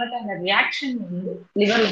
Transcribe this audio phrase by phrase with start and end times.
[0.00, 1.88] Convert அந்த reaction வந்து லிவர்ல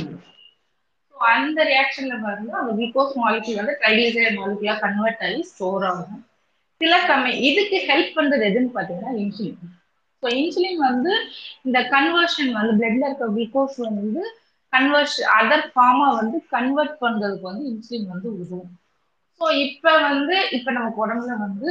[1.16, 6.22] so அந்த ரியாக்ஷன்ல பாருங்க அந்த குளுக்கோஸ் மாலிகூல் வந்து ட்ரைகிளிசரைட் மாலிகூலா கன்வெர்ட் ஆகி ஸ்டோர் ஆகும்.
[6.80, 9.72] சில சமயம் இதுக்கு ஹெல்ப் பண்றது எதுன்னு பாத்தீங்கன்னா இன்சுலின்
[10.22, 11.12] ஸோ இன்சுலின் வந்து
[11.66, 14.22] இந்த கன்வர்ஷன் வந்து பிளட்ல இருக்க குளுக்கோஸ் வந்து
[14.72, 18.72] கன்வர்ஷ் அதர் ஃபார்மா வந்து கன்வெர்ட் பண்றதுக்கு வந்து இன்சுலின் வந்து உதவும்.
[19.40, 21.68] ஸோ இப்போ வந்து இப்போ நமக்கு உடம்புல வந்து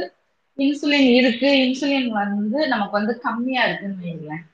[0.58, 1.48] இன்சுலின் இருக்கு.
[1.64, 4.44] இன்சுலின் வந்து நமக்கு வந்து கம்மியா இருக்குன்னு வைங்களேன்.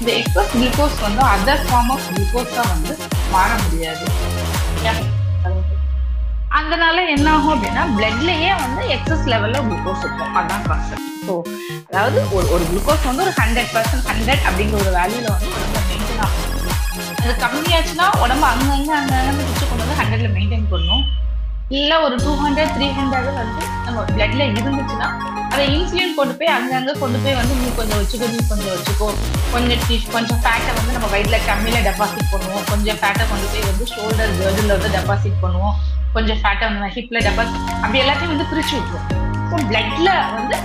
[0.00, 2.92] இந்த எக்ஸஸ் குளுக்கோஸ் வந்து அதர் ஃபார்ம் ஆஃப் குளுக்கோஸா வந்து
[3.34, 4.04] மாற முடியாது.
[6.58, 10.32] அதனால என்ன ஆகும் அப்படின்னா பிளட்லயே வந்து எக்ஸஸ் லெவல்ல குளுக்கோஸ் இருக்கும்.
[10.40, 11.34] அதான் கான்செப்ட் ஸோ
[11.90, 16.22] அதாவது ஒரு ஒரு குளுக்கோஸ் வந்து ஒரு ஹண்ட்ரட் பர்சன்ட் ஹண்ட்ரட் அப்படிங்கிற ஒரு வேல்யூல வந்து உடம்புல மெயின்டைன்
[16.26, 16.46] ஆகும்.
[17.22, 20.89] அது கம்மியாச்சுன்னா உடம்பு அங்கங்க அங்கங்க பிடிச்சு கொண்டு வந்து ஹண்ட்ரட்ல மெயின்டைன் பண்ணணும்.
[21.78, 25.08] இல்லை ஒரு டூ ஹண்ட்ரட் த்ரீ ஹண்ட்ரட் வந்து நம்ம பிளட்ல இருந்துச்சுன்னா
[25.52, 29.08] அதை இன்சுலின் கொண்டு போய் அங்கங்கே கொண்டு போய் வந்து நீ கொஞ்சம் வச்சுக்கோ நீ கொஞ்சம் வச்சுக்கோ.
[29.52, 32.64] கொஞ்சம் டிஷ் கொஞ்சம் ஃபேட்டை வந்து நம்ம வயிற்றில் கம்மியில் டெபாசிட் பண்ணுவோம்.
[32.70, 35.74] கொஞ்சம் ஃபேட்டை கொண்டு போய் வந்து ஷோல்டர் கேர்டில் வந்து டெபாசிட் பண்ணுவோம்.
[36.16, 39.06] கொஞ்சம் ஃபேட்டை வந்து ஹிப்பில் டெபாசிட் அப்படி எல்லாத்தையும் வந்து பிரித்து விட்ருவோம்
[39.50, 40.56] ஸோ பிளட்டில் வந்து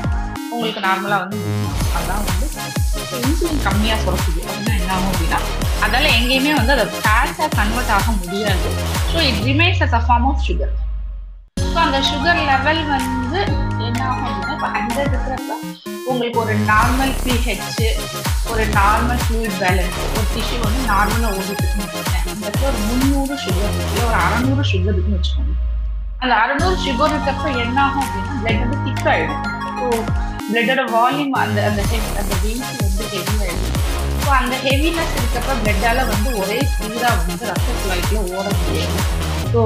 [0.53, 1.40] உங்களுக்கு நார்மலாக வந்து
[2.00, 2.47] அதான் வந்து
[3.28, 4.42] இன்சுலின் கம்மியாக சுரக்குது.
[4.47, 5.40] அப்படின்னா என்ன ஆகும் அப்படின்னா
[5.86, 8.69] அதால் எங்கேயுமே வந்து அதை ஃபேட்டாக கன்வெர்ட் ஆக முடியாது.
[9.14, 10.74] So it remains as a form of sugar
[11.75, 13.40] so அந்த சுகர் லெவல் வந்து
[13.86, 15.53] என்ன ஆகும் அப்படின்னா இப்போ ஹண்ட்ரட் இருக்கிறப்ப
[16.09, 17.80] உங்களுக்கு ஒரு நார்மல் பிஹெச்
[18.52, 24.03] ஒரு நார்மல் ஃப்ளூயிட் பேலன்ஸ் ஒரு டிஷ்யூ வந்து நார்மலாக ஓடிட்டு வச்சுக்கோங்க அந்த ஒரு முந்நூறு சுகர் இல்லை
[24.06, 25.56] ஒரு அறநூறு சுகர் இருக்குன்னு வச்சுக்கோங்க.
[26.22, 29.44] அந்த அறநூறு சுகர் இருக்கப்ப என்ன ஆகும் அப்படின்னா பிளட் வந்து திக் ஆகிடும்
[29.74, 29.90] ஸோ
[30.47, 31.81] பிளட்டோட வால்யூம் அந்த அந்த
[32.22, 33.75] அந்த வெயிட் வந்து ஹெவி ஆகிடும்
[34.24, 39.25] ஸோ அந்த ஹெவினஸ் இருக்கப்ப பிளட்டால் வந்து ஒரே ஸ்பீடாக வந்து ரத்த குழாய்க்குள்ள ஓட முடியாது.
[39.55, 39.61] ஸோ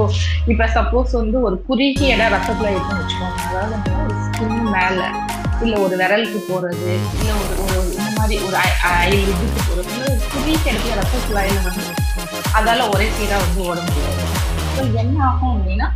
[0.52, 3.40] இப்போ சப்போஸ் வந்து ஒரு குறுகிய இடம் ரத்தத்தில் இருக்குன்னு வச்சுக்கோங்க.
[3.48, 3.76] அதாவது
[4.26, 5.06] ஸ்கின் மேலே
[5.64, 8.56] இல்லை ஒரு விரலுக்கு போகிறது இல்லை ஒரு ஒரு இந்த மாதிரி ஒரு
[8.90, 11.84] ஐல் இதுக்கு போகிறது இல்லை ஒரு குறுகிய இடத்துல ரத்த குழாயில் வந்து
[12.58, 14.22] அதால் ஒரே சீராக வந்து ஓட முடியாது.
[14.76, 15.88] ஸோ என்ன ஆகும் அப்படின்னா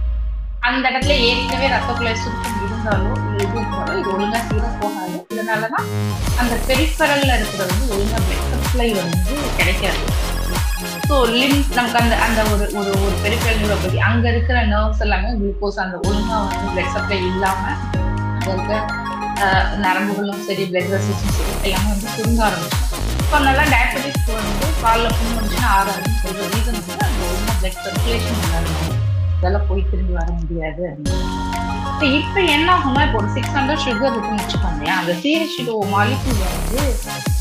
[0.68, 5.16] அந்த இடத்துல ஏற்கனவே ரத்த குழாய் சுருக்கம் இருந்தாலோ இல்லை இது இருந்தாலோ இது ஒழுங்காக சீராக போகாது.
[5.34, 5.88] இதனாலதான்
[6.42, 10.02] அந்த பெரிஃபரல்ல இருக்கிறது வந்து ஒழுங்காக பிளட் சப்ளை வந்து கிடைக்காது.
[11.08, 15.80] ஸோ லிம்ஸ் நமக்கு அந்த அந்த ஒரு ஒரு ஒரு பெரிஃபரல் நியூரோபதி அங்க இருக்கிற நர்வ்ஸ் எல்லாமே குளுக்கோஸ்
[15.84, 17.62] அந்த ஒழுங்கா வந்து பிளட் சப்ளை இல்லாம
[18.34, 18.74] அங்க இருக்க
[19.84, 22.90] நரம்புகளும் சரி பிளட் வெசல்ஸும் சரி எல்லாமே வந்து சுருங்க ஆரம்பிச்சிடும்.
[23.20, 28.40] இப்போ நல்லா டயபெட்டிஸ் வந்து காலில் புண்ணு வந்துச்சுன்னா ஆறாதுன்னு சொல்ற ரீசன் வந்து அந்த ஒழுங்கா பிளட் சர்க்குலேஷன்
[28.42, 28.92] இல்லாத
[29.36, 30.84] இதெல்லாம் போய் திரும்பி வர முடியாது
[31.94, 36.80] இப்போ இப்போ என்ன ஆகும்னா இப்போ ஒரு சிக்ஸ் ஹண்ட்ரட் சுகர் இருக்குன்னு வச்சுக்கோங்க அந்த சிஹெச்டோ மாலிகூல் வந்து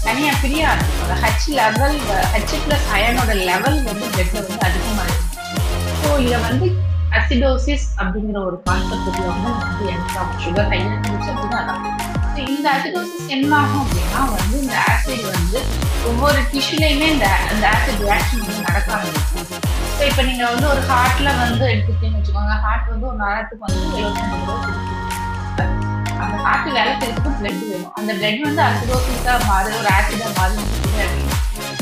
[0.05, 1.97] தனியாக பிரியா இருக்கும் அந்த ஹச் லெவல்
[2.33, 5.31] ஹச் பிளஸ் அயனோட லெவல் வந்து பிளட்ல வந்து அதிகமாக இருக்கும்
[6.01, 6.67] ஸோ இதை வந்து
[7.17, 11.83] அசிடோசிஸ் அப்படிங்கிற ஒரு கான்செப்ட் வந்து வந்து என்ட்ரு சுகர் ஹையாக இருந்துச்சு அப்படின்னா அதான்.
[12.35, 15.59] ஸோ இந்த அசிடோசிஸ் என்ன ஆகும் அப்படின்னா வந்து இந்த ஆசிட் வந்து
[16.09, 19.49] ஒவ்வொரு டிஷ்யூலையுமே இந்த அந்த ஆசிட் ரியாக்ஷன் வந்து நடக்காம இருக்கும்
[19.97, 22.55] ஸோ இப்போ நீங்கள் வந்து ஒரு ஹார்ட்டில் வந்து எடுத்துக்கிட்டீங்கன்னு வச்சுக்கோங்க.
[22.65, 23.81] ஹார்ட் வந்து ஒரு நேரத்துக்கு வந்து
[24.31, 24.55] ரூபா
[26.23, 27.93] அந்த ஹார்ட் வேலை செய்யறதுக்கு பிளட் வேணும்.
[27.99, 30.55] அந்த பிளட் வந்து அசிடோசிஸாக மாறி ஒரு ஆசிடாக மாறி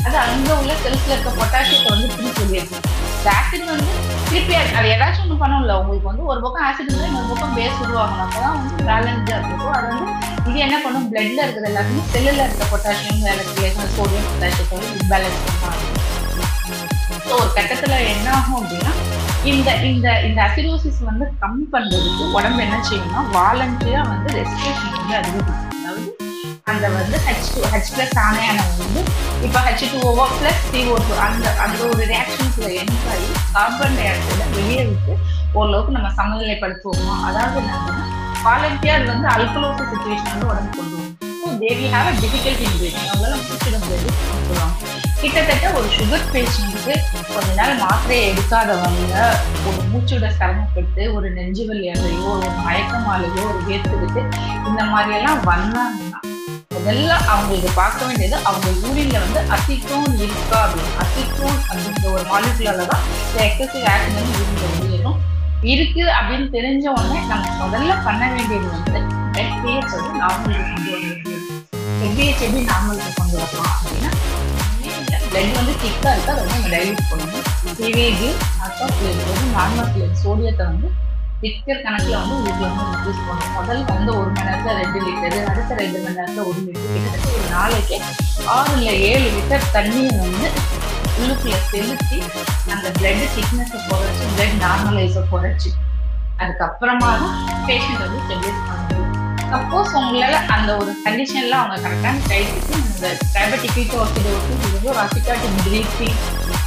[0.06, 2.86] அது அங்கே உள்ள செல்ஃபில் இருக்க பொட்டாசியத்தை வந்து திருப்பி சொல்லியிருக்கும்
[3.16, 3.92] இந்த ஆசிட் வந்து
[4.28, 8.22] திருப்பி அது ஏதாச்சும் ஒன்று பண்ணல உங்களுக்கு வந்து ஒரு பக்கம் ஆசிட் இருந்தால் இன்னொரு பக்கம் பேஸ் உருவாகணும்.
[8.24, 9.74] அப்பதான் வந்து பேலன்ஸாக இருக்கும்.
[9.76, 10.08] அது வந்து
[10.50, 11.06] இது என்ன பண்ணும்?
[11.10, 13.44] பிளட்ல இருக்கிறது எல்லாத்தையும் செல்லுல இருக்க பொட்டாசியம் வேலை
[13.96, 16.00] சோடியம் பொட்டாசியத்தை வந்து பேலன்ஸ் பண்ணுவாங்க
[17.24, 18.92] ஸோ ஒரு கட்டத்தில் என்ன ஆகும் அப்படின்னா
[19.50, 25.78] இந்த இந்த இந்த அசிடோசிஸ் வந்து கம்மி பண்ணுறதுக்கு உடம்பு என்ன செய்யணும்னா வாலண்டியாக வந்து ரெஸ்ட்ரிக்ஷன் வந்து அதிகப்படுத்தும்
[25.78, 26.10] அதாவது
[26.66, 29.00] அந்த வந்து ஹெச் டூ ஹெச் பிளஸ் ஆனையான வந்து
[29.46, 34.06] இப்போ H two O plus CO two அந்த அந்த ஒரு ரியாக்ஷன்ஸில் என்ட்ரு ஆகி கார்பன் டை
[34.12, 35.14] ஆக்சைடை வெளியே விட்டு
[35.54, 37.14] ஓரளவுக்கு நம்ம சமநிலைப்படுத்துவோமா?
[37.28, 37.96] அதாவது நம்ம
[38.46, 41.10] வாலண்டியர் வந்து அல்கலோசி சுச்சுவேஷன் வந்து உடம்பு கொண்டு வரும்.
[41.40, 44.78] So they've have a difficult in அவங்களால முடிச்சிட முடியாது சொல்லுவாங்க.
[45.22, 46.94] கிட்டத்தட்ட ஒரு சுகர் பேஷண்ட்டுக்கு
[47.34, 49.12] கொஞ்ச நாள் மாத்திரையை எடுக்காதவங்க
[49.66, 54.22] ஒரு மூச்சோட சிரமப்பட்டு ஒரு நெஞ்சு வலியாலையோ ஒரு மயக்கமாலையோ ஒரு வேர்த்துக்கிட்டு
[54.70, 56.20] இந்த மாதிரி எல்லாம் வந்தாங்கன்னா
[56.74, 58.36] முதல்ல அவங்களுக்கு பார்க்க வேண்டியது.
[58.48, 60.94] அவங்க யூரின்ல வந்து அசிட்டோன் இருக்கா அப்படின்னு.
[61.04, 65.18] அசிட்டோன் அப்படிங்கிற ஒரு மாலிகுலர்ல தான் இந்த எக்ஸசிவ் ஆக்சிட் வந்து யூரின்ல வெளியேறும்
[65.72, 69.00] இருக்கு அப்படின்னு தெரிஞ்ச உடனே நம்ம முதல்ல பண்ண வேண்டியது வந்து
[69.36, 71.38] பெட் பிஹெச் வந்து நார்மலுக்கு கொண்டு வரணும் வேண்டியது.
[72.00, 74.10] பிஹெச் எப்படி நார்மலுக்கு கொண்டு வரலாம் அப்படின்னா
[75.28, 77.46] பிளட் வந்து திக்காக இருக்கா அதை வந்து நம்ம டைல்யூட் பண்ணணும்.
[77.78, 78.26] சிவேஜ்
[78.66, 80.88] அக்கா பிளேட் வந்து நார்மல் பிளேட் சோடியத்தை வந்து
[81.42, 85.78] லிட்டர் கணக்கில் வந்து உங்களுக்கு வந்து இன்க்ரீஸ் பண்ணும் முதல் வந்து ஒரு மணி நேரத்தில் ரெண்டு லிட்டர் அடுத்த
[85.80, 87.96] ரெண்டு மணி நேரத்தில் ஒரு லிட்டர் கிட்டத்தட்ட ஒரு நாளைக்கு
[88.52, 90.48] ஆறு இல்லை ஏழு லிட்டர் தண்ணியை வந்து
[91.14, 92.18] உள்ளுக்குள்ள செலுத்தி
[92.72, 95.72] அந்த பிளட் திக்னஸை குறைச்சி பிளட் நார்மலைஸை குறைச்சி
[96.38, 97.36] அதுக்கப்புறமா தான்
[97.66, 99.10] பேஷண்ட் வந்து ஸ்டெபிலைஸ் பண்ணுவோம்
[99.50, 105.62] சப்போஸ் உங்களால் அந்த ஒரு கண்டிஷனில் அவங்க கரெக்டான கைட்டுக்கு இந்த டயபெட்டிக் கீட்டோசிடோசிஸ் இது வந்து ஒரு அசிகாட்டிக்
[105.66, 106.18] ப்ரீத்திங்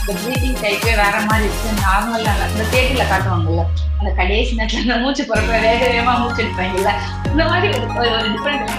[0.07, 1.69] இந்த ப்ரீத்திங் டைப்பே வேற மாதிரி இருக்கு.
[1.81, 2.47] நார்மலா இல்லை.
[2.51, 3.63] இந்த தேட்டில காட்டுவாங்கல்ல
[3.99, 6.91] அந்த கடைசி நேரத்துல அந்த மூச்சு பிறக்க வேக வேகமா மூச்சு எடுப்பாங்கல்ல
[7.29, 8.69] இந்த மாதிரி ஒரு ஒரு டிஃப்ரெண்ட்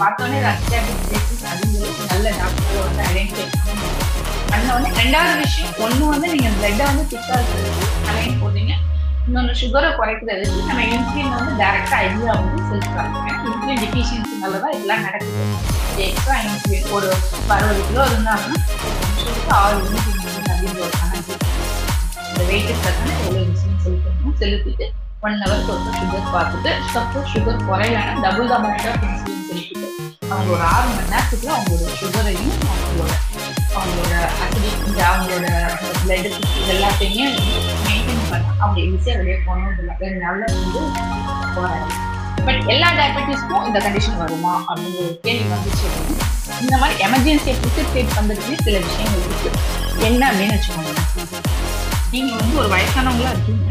[0.00, 1.30] பார்த்தோன்னே இது அசிகாட்டிக்
[2.10, 3.46] நல்ல டாக்டர் வந்து ஐடென்டிஃபை
[4.50, 7.36] பண்ண வந்து ரெண்டாவது விஷயம் ஒண்ணு வந்து நீங்க பிளட்டை வந்து திக்கா
[8.08, 8.74] அலைன் போடுறீங்க
[9.24, 15.44] இன்னொன்று சுகரை குறைக்கிறதுக்கு நம்ம இன்சுலின் வந்து டேரெக்டாக ஐடியா வந்து செலுத்துறாங்க இன்சுலின் டிஃபிஷியன்சினால தான் இதெல்லாம் நடக்குது.
[16.04, 17.08] எக்ஸ்ட்ரா இன்சுலின் ஒரு
[17.52, 21.34] அறுபது கிலோ இருந்தாங்கன்னா ஒரு நிமிஷத்துக்கு ஆறு யூனிட் இன்சுலின் அப்படின்ற ஒரு கணக்கு
[22.28, 24.86] இந்த வெயிட்டுக்கு தக்கன எவ்வளோ இன்சுலின் செலுத்தணும் செலுத்திட்டு
[25.22, 29.88] ஒன் ஹவர் ஒரு சுகர் பார்த்துட்டு சப்போஸ் சுகர் குறையலன்னா டபுள் அமௌண்ட் ஆஃப் இன்சுலின் செலுத்திட்டு
[30.30, 33.12] அவங்க ஒரு ஆறு மணி நேரத்துக்குள்ள அவங்களோட சுகரையும் அவங்களோட
[33.74, 34.72] அவங்களோட அசிடிட்டி
[35.08, 35.46] அவங்களோட
[36.00, 37.26] பிளட் இது எல்லாத்தையுமே
[37.84, 40.80] மெயின்டைன் பண்ண அவங்க ஈஸியாக வெளியே போகணும் ரெண்டு நாளில் வந்து
[41.56, 41.90] போறாங்க
[42.46, 45.88] பட் எல்லா டயபெட்டிஸ்க்கும் இந்த கண்டிஷன் வருமா அப்படிங்கிற ஒரு கேள்வி வந்துச்சு
[46.62, 49.50] இந்த மாதிரி எமர்ஜென்சியை ப்ரிசிப்டேட் பண்ணுறதுக்கு சில விஷயங்கள் இருக்கு.
[50.08, 50.92] என்ன அப்படின்னு வச்சுக்கோங்க.
[52.12, 53.68] நீங்கள் வந்து ஒரு வயசானவங்களா இருக்கீங்க.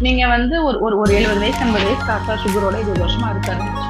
[0.00, 3.82] நீங்கள் வந்து ஒரு ஒரு ஒரு எழுபது வயசு ஐம்பது வயசு தாத்தா சுகரோட இது ஒரு வருஷமா இருக்காருன்னு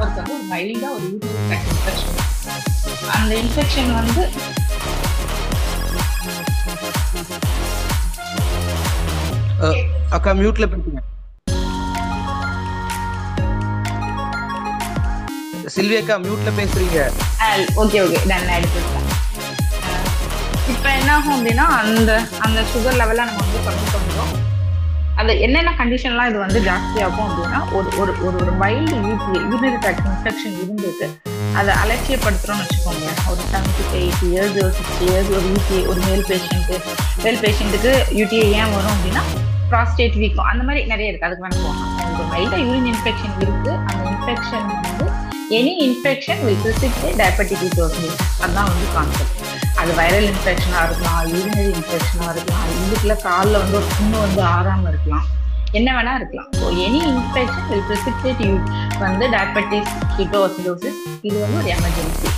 [0.00, 2.16] ஒருத்தர் ஒரு மைல்டாக ஒரு யூரினரி இன்ஃபெக்ஷன்
[3.18, 4.24] அந்த இன்ஃபெக்ஷன் வந்து
[10.16, 11.00] அக்கா மியூட்ல பேசுங்க.
[15.74, 16.98] சில்வி அக்கா மியூட்ல பேசுறீங்க.
[17.82, 19.06] ஓகே ஓகே நான் எடுத்துருக்கேன்
[20.72, 22.10] இப்போ என்ன ஆகும் அப்படின்னா அந்த
[22.46, 24.32] அந்த சுகர் லெவலை நம்ம வந்து கம்மி பண்ணுறோம்
[25.20, 30.06] அது என்னென்ன கண்டிஷன்லாம் இது வந்து ஜாஸ்தியாகும் அப்படின்னா ஒரு ஒரு ஒரு ஒரு மைல்டு யூபி யூரினரி ட்ராக்ட்
[30.10, 31.08] இன்ஃபெக்ஷன் இருந்துட்டு
[31.58, 33.06] அதை அலட்சியப்படுத்துகிறோம்னு வச்சுக்கோங்க.
[33.30, 36.76] ஒரு செவன்டி எயிட் இயர்ஸ் ஒரு சிக்ஸ்டி இயர்ஸ் ஒரு யூடிஐ ஒரு மேல் பேஷண்ட்டு
[37.24, 39.24] மேல் பேஷண்ட்டுக்கு யூடிஐ ஏன் வரும் அப்படின்னா
[39.72, 41.26] ப்ராஸ்டேட் வீக்கம் அந்த மாதிரி நிறைய இருக்கு.
[41.28, 43.72] அதுக்கு வேணும் போகலாம் ஒரு மைல்டாக யூரின் இன்ஃபெக்ஷன் இருக்கு.
[43.88, 45.06] அந்த இன்ஃபெக்ஷன் வந்து
[45.58, 47.64] any infection with precipitate diabetic
[48.42, 49.36] அதுதான் வந்து கான்செப்ட்
[49.80, 52.64] அது வைரல் இன்ஃபெக்ஷனாக இருக்கலாம் யூரினரி இன்ஃபெக்ஷனாக இருக்கலாம்.
[52.84, 55.26] இதுக்குள்ள காலில் வந்து ஒரு புண்ணு வந்து ஆறாமல் இருக்கலாம்.
[55.78, 56.48] என்ன வேணா இருக்கலாம்.
[56.58, 58.52] So any infection will precipitate you
[59.02, 62.28] வந்து டயபெட்டிஸ் கீட்டோசிடோசிஸ் இது வந்து ஒரு எமர்ஜென்சி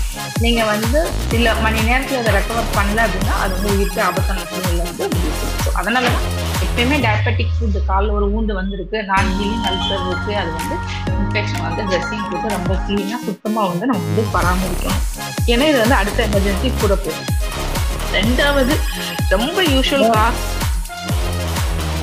[0.44, 1.00] நீங்கள் வந்து
[1.32, 5.06] சில மணி நேரத்தில் அதை ரெக்கவர் பண்ணல அப்படின்னா அது வந்து உயிருக்கு ஆபத்தான சூழ்நிலை வந்து
[5.64, 6.26] ஸோ அதனால தான்
[6.66, 10.76] எப்பயுமே டயபெட்டிக் ஃபுட் காலில் ஒரு ஊண்டு வந்திருக்கு நான் ஹீலிங் அல்சர் இருக்கு அது வந்து
[11.22, 15.02] இன்ஃபெக்ஷன் வந்து ட்ரெஸ்ஸிங் போட்டு ரொம்ப க்ளீனாக சுத்தமாக வந்து நம்ம வந்து பராமரிக்கணும்.
[15.52, 17.28] ஏன்னா இது வந்து அடுத்த எமர்ஜென்சி கூட போகும்.
[18.18, 18.74] ரெண்டாவது
[19.34, 20.42] ரொம்ப யூஷுவல் காஸ்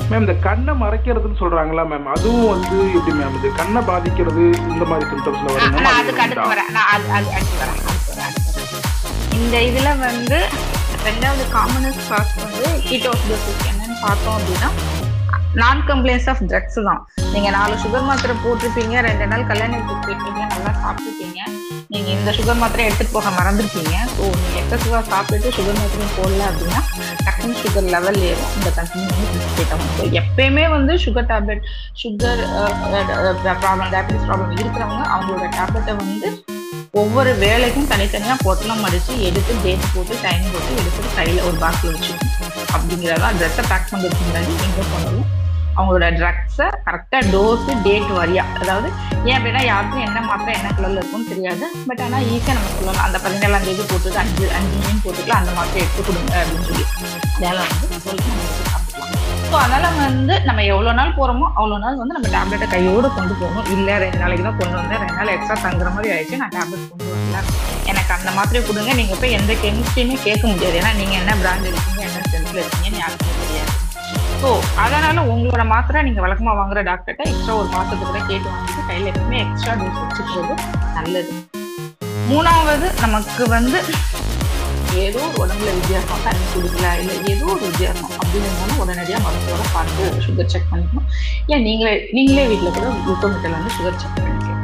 [0.10, 5.10] மேம் இந்த கண்ணை மறைக்கிறதுன்னு சொல்றாங்களா மேம் அதுவும் வந்து எப்படி மேம் இது கண்ணை பாதிக்கிறது இந்த மாதிரி
[5.12, 6.70] சிம்டம்ஸ்ல வரும் மேம் நான் அதுக்கு அடுத்து வரேன்.
[6.72, 7.82] நான் அது அது அடுத்து வரேன்.
[7.84, 8.86] அடுத்து வரேன் அடுத்து வரேன்.
[9.38, 10.38] இந்த இதுல வந்து
[11.06, 14.70] ரெண்டாவது காமனஸ்ட் காஸ் வந்து கீட்டோசிடோசிஸ் என்னன்னு பார்த்தோம் அப்படின்னா
[15.62, 17.02] நான் கம்ப்ளைண்ட்ஸ் ஆஃப் ட்ரக்ஸ் தான்.
[17.34, 21.40] நீங்க நாலு சுகர் மாத்திரை போட்டிருப்பீங்க ரெண்டு நாள் கல்யாணத்துக்கு போயிருப்பீங்க நல்லா சாப்பிட்டுருப்பீங்க.
[21.94, 23.96] நீங்க இந்த சுகர் மாத்திரை எடுத்துட்டு போக மறந்துருப்பீங்க.
[24.16, 26.82] ஸோ நீங்க எக்ஸசிவா சாப்பிட்டுட்டு சுகர் மாத்திரையும் போடல அப்படின்னா
[27.26, 28.52] டக்குன்னு சுகர் லெவல் ஏறும்.
[28.58, 31.66] இந்த கண்டினியூ வந்து ஸோ எப்பயுமே வந்து sugar tablet
[32.04, 32.44] sugar
[33.64, 36.30] problem diabetes problem இருக்கிறவங்க அவங்களோட டேப்லெட்டை வந்து
[37.02, 42.70] ஒவ்வொரு வேலைக்கும் தனித்தனியாக பொட்டலம் அடித்து எடுத்து டேட் போட்டு டைம் போட்டு எடுத்து கையில் ஒரு பாக்ஸில் வச்சுக்கணும்.
[42.76, 45.28] அப்படிங்கிறதா ட்ரெஸ்ஸை பேக் பண்ணுறதுக்கு முன்னாடி நீங்கள் பண்ணணும்.
[45.78, 48.44] அவங்களோட ட்ரக்ஸை கரெக்டாக டோஸு டேட் வரியா.
[48.62, 48.88] அதாவது
[49.28, 51.66] ஏன் அப்படின்னா யாருக்கும் என்ன மாத்திரை என்ன கலரில் இருக்கும்னு தெரியாது.
[51.90, 55.42] பட் ஆனால் ஈஸியாக நம்ம சொல்லலாம் அந்த பதினேழாம் தேதி போட்டுட்டு அஞ்சு அஞ்சு மீன் போட்டுக்கலாம்.
[55.44, 56.86] அந்த மாத்திரை எடுத்து கொடுங்க அப்படின்னு சொல்லி.
[57.44, 58.24] வேலை வந்து சொல்லி
[59.50, 63.68] ஸோ அதனால வந்து நம்ம எவ்வளோ நாள் போகிறோமோ அவ்வளோ நாள் வந்து நம்ம டேப்லெட்டை கையோடு கொண்டு போகணும்.
[63.76, 65.02] இல்லை ரெண்டு நாளைக்கு தான் கொண்டு வந்தேன்.
[65.04, 66.40] ரெண்டு நாள் எக்ஸ்ட்ரா தங்குற மாதிரி ஆயிடுச்சு.
[66.42, 67.38] நான் டேப்லெட் கொண்டு வரல.
[67.92, 68.94] எனக்கு அந்த மாதிரி கொடுங்க.
[69.00, 70.76] நீங்கள் போய் எந்த கெமிஸ்ட்ரியுமே கேட்க முடியாது.
[70.82, 73.74] ஏன்னா நீங்கள் என்ன பிராண்ட் இருக்கீங்க என்ன ஸ்ட்ரென்த்தில் இருக்கீங்கன்னு யாருக்கும் தெரியாது.
[74.42, 74.50] ஸோ
[74.86, 79.40] அதனால் உங்களோட மாத்திரை நீங்கள் வழக்கமாக வாங்குற டாக்டர்கிட்ட எக்ஸ்ட்ரா ஒரு மாதத்துக்கு கூட கேட்டு வாங்கிட்டு கையில் எப்பவுமே
[79.46, 80.56] எக்ஸ்ட்ரா டோஸ் வச்சுக்கிறது
[80.98, 81.32] நல்லது.
[82.32, 83.80] மூணாவது நமக்கு வந்து
[85.06, 86.88] ஏதோ ஒரு உடம்புல வித்தியாசம் தண்ணி குடிக்கல.
[87.02, 91.08] இல்லை ஏதோ ஒரு வித்தியாசம் அப்படின்னு உடனடியாக மருத்துவரை பார்த்து சுகர் செக் பண்ணிக்கணும்.
[91.46, 94.64] இல்லை நீங்களே நீங்களே வீட்டில் கூட குளுக்கோமீட்டர்ல வந்து சுகர் செக் பண்ணிக்கலாம்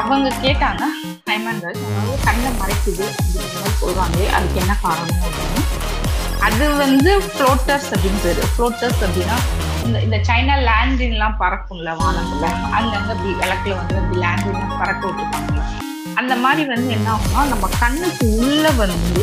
[0.00, 0.82] அவங்க கேட்டாங்க
[1.28, 5.64] ஹைமன் ராஜ் அதாவது கண்ணை மறைக்குது அப்படின்னு மாதிரி சொல்கிறாங்க அதுக்கு என்ன காரணம் அப்படின்னு.
[6.46, 8.42] அது வந்து ஃப்ளோட்டர்ஸ் அப்படின்னு பேர்.
[8.52, 9.38] ஃப்ளோட்டர்ஸ் அப்படின்னா
[9.86, 12.46] இந்த இந்த சைனா லேண்டின்லாம் பறக்கும்ல வானத்தில்.
[12.76, 15.46] அங்கங்கே அப்படி விளக்குல வந்து அப்படி லேண்டின்லாம் பறக்க விட்டுருப்பாங்க
[16.20, 19.22] அந்த மாதிரி வந்து என்ன ஆகும்னா நம்ம கண்ணுக்கு உள்ள வந்து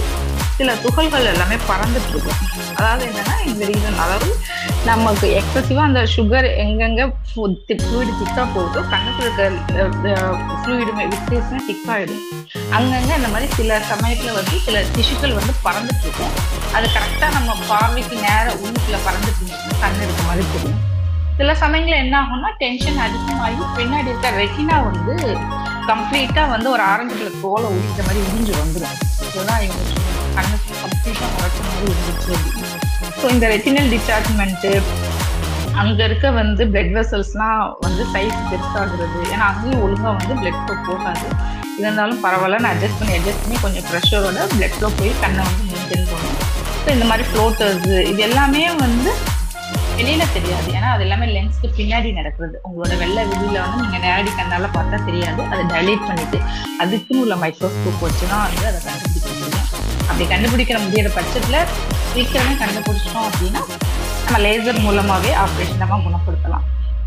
[0.58, 2.42] சில துகள்கள் எல்லாமே பறந்துட்டு இருக்கும்
[2.76, 4.30] அதாவது என்னன்னா இந்த ரீசன் அதாவது
[4.86, 10.14] நமக்கு எக்ஸசிவா அந்த சுகர் எங்கெங்க ஃப்ளூயிடு திக்கா போகுதோ கண்ணுக்குள்ள இருக்க
[10.56, 12.24] ஃப்ளூயிடுமே வித்தியாசமே திக்காயிடும்
[12.72, 16.34] அங்கங்க இந்த மாதிரி சில சமயத்துல வந்து சில திசுக்கள் வந்து பறந்துட்டு இருக்கும்
[16.74, 20.82] அது கரெக்டா நம்ம பார்வைக்கு நேரம் உள்ளுக்குள்ள பறந்துட்டு இருந்துச்சுன்னா இருக்க மாதிரி தெரியும்.
[21.38, 25.16] சில சமயங்கள்ல என்ன ஆகும்னா டென்ஷன் அதிகமாகி பின்னாடி இருக்க ரெட்டினா வந்து
[25.90, 28.96] கம்ப்ளீட்டா வந்து ஒரு ஆரஞ்சு கலர் தோலை உரிக்கிற மாதிரி உறிஞ்சு வந்துடும்
[29.28, 29.84] இதுதான் இவங்க
[30.38, 30.56] கண்ணு
[31.66, 32.72] மாதிரி இருந்துச்சு அப்படின்னு.
[33.20, 34.72] ஸோ இந்த ரெட்டினல் டிட்டாச்மெண்ட்டு
[35.82, 41.26] அங்கே இருக்க வந்து பிளட் வெசல்ஸ்லாம் வந்து சைஸ் பெருசாகிறது ஏன்னா அங்கேயும் ஒழுங்காக வந்து பிளட் ஃப்ளோ போகாது.
[41.80, 46.08] இருந்தாலும் பரவாயில்ல நான் அட்ஜஸ்ட் பண்ணி அட்ஜஸ்ட் பண்ணி கொஞ்சம் ப்ரெஷரோட பிளட் ஃப்ளோ போய் கண்ணை வந்து மெயின்டைன்
[46.12, 46.38] பண்ணும்
[46.84, 49.12] ஸோ இந்த மாதிரி ஃப்ளோட்டர்ஸு இது எல்லாமே வந்து
[50.00, 50.68] வெளியில தெரியாது.
[50.78, 52.56] ஏன்னா அது எல்லாமே லென்ஸ்க்கு பின்னாடி நடக்கிறது.
[52.68, 55.42] உங்களோட வெள்ளை வெளியில வந்து நீங்க நேரடி கண்ணால பார்த்தா தெரியாது.
[55.54, 56.40] அதை டைலேட் பண்ணிட்டு
[56.84, 59.70] அதுக்குன்னு உள்ள மைக்ரோஸ்கோப் வச்சுன்னா வந்து அதை கண்டுபிடிக்க முடியும்
[60.10, 61.60] அப்படி கண்டுபிடிக்கிற முடியாத பட்சத்துல
[62.14, 63.62] சீக்கிரமே கண்டுபிடிச்சிட்டோம் அப்படின்னா
[64.26, 66.66] நம்ம லேசர் மூலமாவே ஆப்ரேஷன் நம்ம குணப்படுத்தலாம்.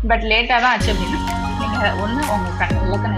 [0.09, 1.19] பட் லேட்டாக தான் ஆச்சு அப்படின்னா
[1.61, 3.17] நீங்கள் ஒன்று உங்கள் கண் இலக்கணம்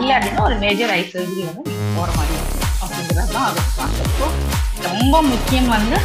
[0.00, 1.62] இல்லை அப்படின்னா ஒரு மேஜர் ஐ சர்ஜரி வந்து
[1.96, 2.64] போகிற மாதிரி இருக்கும்.
[2.82, 5.98] அப்படிங்கிறது தான் அது கான்செப்ட் ரொம்ப முக்கியம் வந்து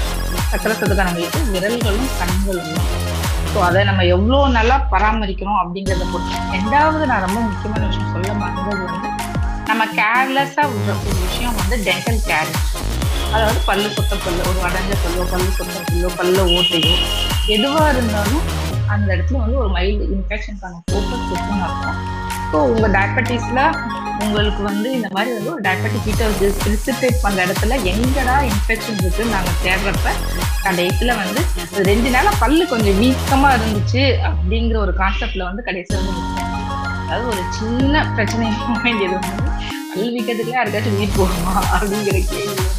[0.54, 2.74] சக்கர சதுக்கணங்களுக்கு விரல்களும் கண்களும்
[3.48, 8.84] ஸோ அதை நம்ம எவ்வளோ நல்லா பராமரிக்கிறோம் அப்படிங்கிறத பொறுத்து ரெண்டாவது நான் ரொம்ப முக்கியமான விஷயம் சொல்ல மறந்தது
[8.88, 9.10] வந்து
[9.70, 12.52] நம்ம கேர்லெஸ்ஸாக விடுற ஒரு விஷயம் வந்து டென்டல் கேர்
[13.32, 16.94] அதாவது பல்லு சொத்த பல்லு ஒரு அடைஞ்ச பல்லோ பல்லு சொத்த பல்லோ பல்ல ஓட்டையோ
[17.50, 18.44] எதுவாக இருந்தாலும்
[18.90, 22.00] அந்த இடத்துல வந்து ஒரு மைல்டு இன்ஃபெக்ஷனுக்கான ஃபோக்கஸ் இருக்குன்னு அர்த்தம்
[22.54, 23.62] ஸோ உங்கள் டயபெட்டிஸில்
[24.24, 29.58] உங்களுக்கு வந்து இந்த மாதிரி வந்து ஒரு டயபெட்டிக் கீட்டோசிஸ் ரிசிட்டேட் பண்ணுற இடத்துல எங்கடா இன்ஃபெக்ஷன் இருக்குன்னு நாங்கள்
[29.64, 30.12] தேடுறப்ப
[30.64, 31.42] கடைசியில் வந்து
[31.90, 36.22] ரெண்டு நாளாக பல்லு கொஞ்சம் வீக்கமாக இருந்துச்சு அப்படிங்கிற ஒரு கான்செப்டில் வந்து கடைசியில் வந்து
[37.04, 39.42] அதாவது ஒரு சின்ன பிரச்சனை போக வேண்டியது வந்து
[39.90, 42.70] பல் வீக்கத்துக்குலாம் யாருக்காச்சும் வீட் போகுமா அப்படிங்கிற கேள்வி வந்து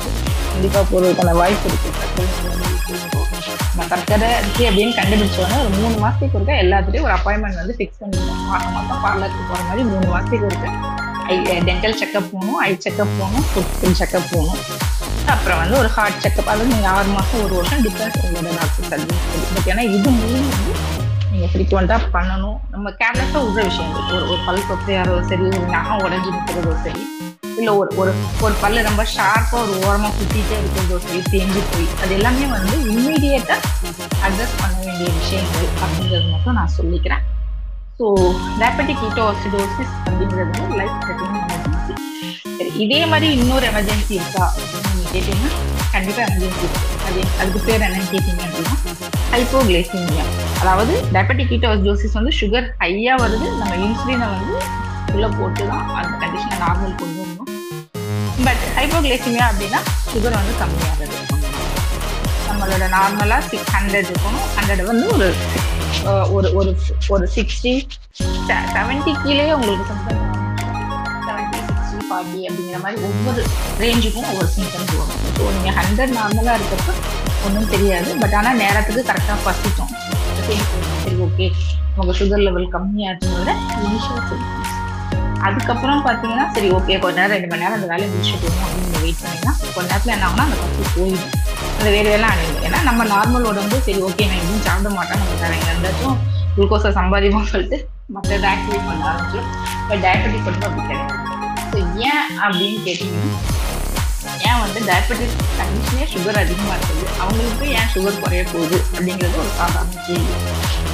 [0.48, 3.23] கண்டிப்பாக போகிறதுக்கான வாய்ப்பு இருக்குது
[3.60, 8.42] நம்ம சர்க்கரை இருக்கு அப்படின்னு கண்டுபிடிச்சோன்னா ஒரு மூணு மாதத்துக்கு ஒருக்கா எல்லாத்துலேயும் ஒரு அப்பாயின்மெண்ட் வந்து ஃபிக்ஸ் பண்ணிடுவோம்
[8.50, 10.72] மாதம் மாதம் பார்லருக்கு போகிற மாதிரி மூணு மாதத்துக்கு ஒருக்கா
[11.32, 11.36] ஐ
[11.68, 14.60] டென்டல் செக்கப் போகணும் ஐ செக்கப் போகணும் ஃபுட் செக்கப் போகணும்.
[15.34, 19.22] அப்புறம் வந்து ஒரு ஹார்ட் செக்கப் அதாவது நீங்கள் ஆறு மாதம் ஒரு வருஷம் டிஃபரன்ஸ் உங்களோட டாக்டர் சர்வீஸ்
[19.54, 20.74] பட் ஏன்னா இது மூலம் வந்து
[21.32, 22.58] நீங்கள் ஃப்ரீக்வெண்ட்டாக பண்ணணும்.
[22.74, 27.04] நம்ம கேர்லெஸ்ஸாக விடுற விஷயங்கள் ஒரு ஒரு பல் கொத்தையாரோ சரி ஒரு நகம் உடஞ்சி நிற்கிறதோ சரி
[27.58, 28.12] இல்லை ஒரு ஒரு
[28.44, 30.56] ஒரு பல்லு ரொம்ப ஷார்ப்பாக ஒரு ஓரமாக குத்திட்டே
[30.94, 31.86] ஒரு சரி தேஞ்சு போய்.
[32.02, 33.60] அது எல்லாமே வந்து இம்மீடியட்டாக
[34.26, 37.22] அட்ஜஸ்ட் பண்ண வேண்டிய விஷயங்கள் அப்படிங்கிறது மட்டும் நான் சொல்லிக்கிறேன்.
[37.98, 38.06] ஸோ
[38.60, 41.94] டயபெட்டிக் கீட்டோசிடோசிஸ் அப்படிங்கிறது லைஃப் த்ரெட்டிங் எமர்ஜென்சி
[42.58, 45.52] சரி இதே மாதிரி இன்னொரு எமர்ஜென்சி இருக்கா அப்படின்னு நீங்கள் கேட்டீங்கன்னா
[45.94, 46.80] கண்டிப்பாக எமர்ஜென்சி இருக்கு.
[47.08, 48.74] அது அதுக்கு பேர் என்னன்னு கேட்டீங்க அப்படின்னா
[49.34, 50.24] ஹைப்போகிளைசிமியா
[50.62, 54.54] அதாவது டயபெட்டிக் கீட்டோசிடோசிஸ் வந்து சுகர் ஹையாக வருது நம்ம இன்சுலினை வந்து
[55.14, 57.50] உள்ள போட்டு தான் அந்த கண்டிஷனை நார்மல் கொண்டு வரணும்
[58.46, 59.80] பட் ஹைப்போக்ளைசிமியா அப்படின்னா
[60.12, 61.20] சுகர் வந்து கம்மியாகிறது
[62.48, 65.28] நம்மளோட நார்மலாக சிக்ஸ் ஹண்ட்ரட் இருக்கணும் ஹண்ட்ரட் வந்து ஒரு
[66.36, 66.70] ஒரு ஒரு
[67.14, 67.72] ஒரு சிக்ஸ்டி
[68.74, 70.22] செவன்ட்டி கீழே உங்களுக்கு சிம்டம்
[71.28, 73.42] செவன்ட்டி சிக்ஸ்டி ஃபார்ட்டி அப்படிங்கிற மாதிரி ஒவ்வொரு
[73.82, 75.22] ரேஞ்சுக்கும் ஒவ்வொரு சிம்டம்ஸ் வரும்.
[75.36, 76.92] ஸோ நீங்கள் ஹண்ட்ரட் நார்மலாக இருக்கிறப்ப
[77.46, 78.10] ஒன்றும் தெரியாது.
[78.22, 79.92] பட் ஆனால் நேரத்துக்கு கரெக்டாக பசிட்டோம்
[81.04, 81.46] சரி ஓகே
[82.00, 83.50] உங்கள் சுகர் லெவல் கம்மியாகிறதோட
[83.84, 84.63] இனிஷியல் சிம்டம்ஸ்
[85.46, 89.22] அதுக்கப்புறம் பார்த்தீங்கன்னா சரி ஓகே கொஞ்ச நேரம் ரெண்டு மணி நேரம் அந்த வேலையை முடிச்சுட்டு போகணும் அப்படின்னு வெயிட்
[89.22, 91.32] பண்ணிங்கன்னா கொஞ்ச நேரத்தில் என்ன ஆகும்னா அந்த பசி போயிடும்.
[91.78, 95.36] அந்த வேறு வேலை அணியும் ஏன்னா நம்ம நார்மல் உடம்பு சரி ஓகே நான் எதுவும் சாப்பிட மாட்டேன் நம்ம
[95.42, 96.16] வேற எங்க இருந்தாச்சும்
[96.56, 97.78] குளுக்கோஸை சம்பாதிப்போம் சொல்லிட்டு
[98.16, 101.20] மற்ற ஆக்டிவேட் பண்ண ஆரம்பிச்சிடும் இப்போ டயபெட்டிக் உடம்பு அப்படி கிடையாது.
[101.72, 101.78] ஸோ
[102.10, 103.40] ஏன் அப்படின்னு கேட்டிங்கன்னா
[104.48, 107.04] ஏன் வந்து டயபெட்டிக் கண்டிஷனே சுகர் அதிகமாக இருக்குது?
[107.22, 108.78] அவங்களுக்கு ஏன் சுகர் குறைய போகுது?
[108.94, 110.36] அப்படிங்கிறது ஒரு சாதாரண கேள்வி.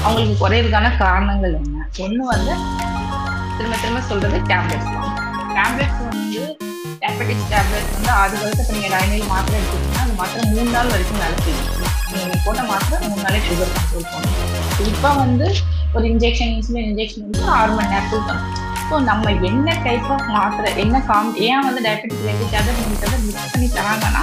[0.05, 1.87] அவங்களுக்கு குறையிறதுக்கான காரணங்கள் என்ன?
[2.05, 2.53] ஒன்று வந்து
[3.61, 5.09] திரும்ப திரும்ப சொல்றது டேப்லெட்ஸ் தான்
[5.57, 6.43] டேப்லெட்ஸ் வந்து
[7.03, 11.21] டயபெட்டிக்ஸ் டேப்லெட்ஸ் வந்து ஆறு வருஷம் இப்போ நீங்கள் டைனில் மாத்திரை எடுத்துக்கிட்டீங்கன்னா அந்த மாத்திரை மூணு நாள் வரைக்கும்
[11.23, 11.67] வேலை செய்யும்.
[12.13, 14.39] நீங்கள் போட்ட மாத்திரை மூணு நாளே சுகர் கண்ட்ரோல் பண்ணும்.
[14.93, 15.47] இப்போ வந்து
[15.95, 18.43] ஒரு இன்ஜெக்ஷன் இன்சுலின் இன்ஜெக்ஷன் வந்து ஆறு மணி நேரத்துக்கு தான்
[18.89, 23.53] ஸோ நம்ம என்ன டைப் ஆஃப் மாத்திரை என்ன காம் ஏன் வந்து டயபெட்டிக் ரிலேட்டட் டேப்லெட் உங்களுக்கு மிக்ஸ்
[23.53, 24.23] பண்ணி தராங்கன்னா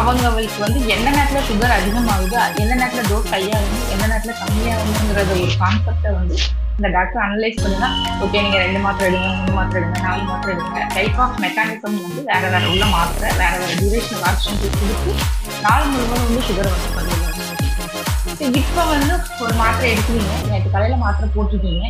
[0.00, 6.12] அவங்களுக்கு வந்து எந்த நேரத்தில் சுகர் அதிகமாகுது எந்த நேரத்தில் டோஸ் ஹையாகுது எந்த நேரத்தில் கம்மியாகுதுங்கிற ஒரு கான்செப்டை
[6.18, 6.36] வந்து
[6.76, 7.88] இந்த டாக்டர் அனலைஸ் பண்ணினா
[8.24, 10.80] ஓகே நீங்க ரெண்டு மாத்திரை எடுங்க மூணு மாத்திரை எடுங்க நாலு மாத்திரை எடுங்க.
[10.94, 15.12] டைப் ஆஃப் மெக்கானிசம் வந்து வேற வேற உள்ள மாத்திரை வேற வேற டியூரேஷன் ஆப்ஷன் கொடுத்து
[15.66, 19.12] நாள் முழுவதும் வந்து சுகர் வந்து கண்ட்ரோல் இப்போ வந்து
[19.42, 21.84] ஒரு மாத்திரை எடுக்கிறீங்க நேற்று காலையில மாத்திரை போட்டிருக்கீங்க.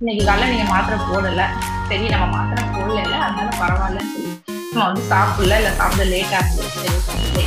[0.00, 1.42] இன்னைக்கு காலையில நீங்க மாத்திரை போடல.
[1.88, 4.32] சரி நம்ம மாத்திரை போடல அதனால பரவாயில்லன்னு சொல்லி
[4.72, 6.96] நம்ம வந்து சாப்பிடல இல்லை சாப்பிட லேட் ஆகுது சரி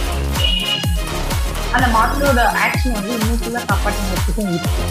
[0.08, 0.35] ஆகுது.
[1.76, 4.84] அந்த மாத்திரையோட ஆக்ஷன் வந்து இன்னும் ஃபுல்லாக காப்பாற்றுறதுக்கும் இருக்கு.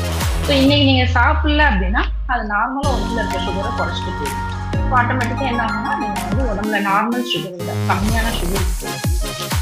[0.47, 4.43] ஸோ இன்னைக்கு நீங்கள் சாப்பிடல அப்படின்னா அது நார்மலாக உடம்புல இருக்க சுகரை குறைச்சிட்டு போயிடும்.
[4.81, 8.67] ஸோ ஆட்டோமேட்டிக்காக என்ன ஆகும்னா நீங்கள் வந்து உடம்புல நார்மல் சுகர் இல்லை கம்மியான சுகர்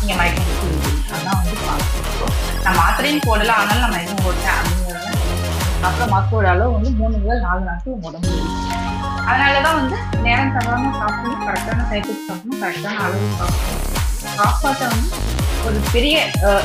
[0.00, 1.57] நீங்கள் மயக்கம் போட்டு அதான் வந்து
[2.64, 5.09] நான் மாத்திரையும் போடல ஆனாலும் நான் மயக்கம் போட்டேன் அப்படிங்கிறத
[5.87, 8.35] அப்புறம் மாத்திரையோட அளவு வந்து மூணு முதல் நாலு நாட்கள் உடம்பு
[9.29, 14.01] அதனால தான் வந்து நேரம் தவறாம சாப்பிடணும் கரெக்டான சைக்கிள் சாப்பிடணும் கரெக்டான அளவு சாப்பிடணும்.
[14.37, 15.19] காப்பாற்ற வந்து
[15.67, 16.14] ஒரு பெரிய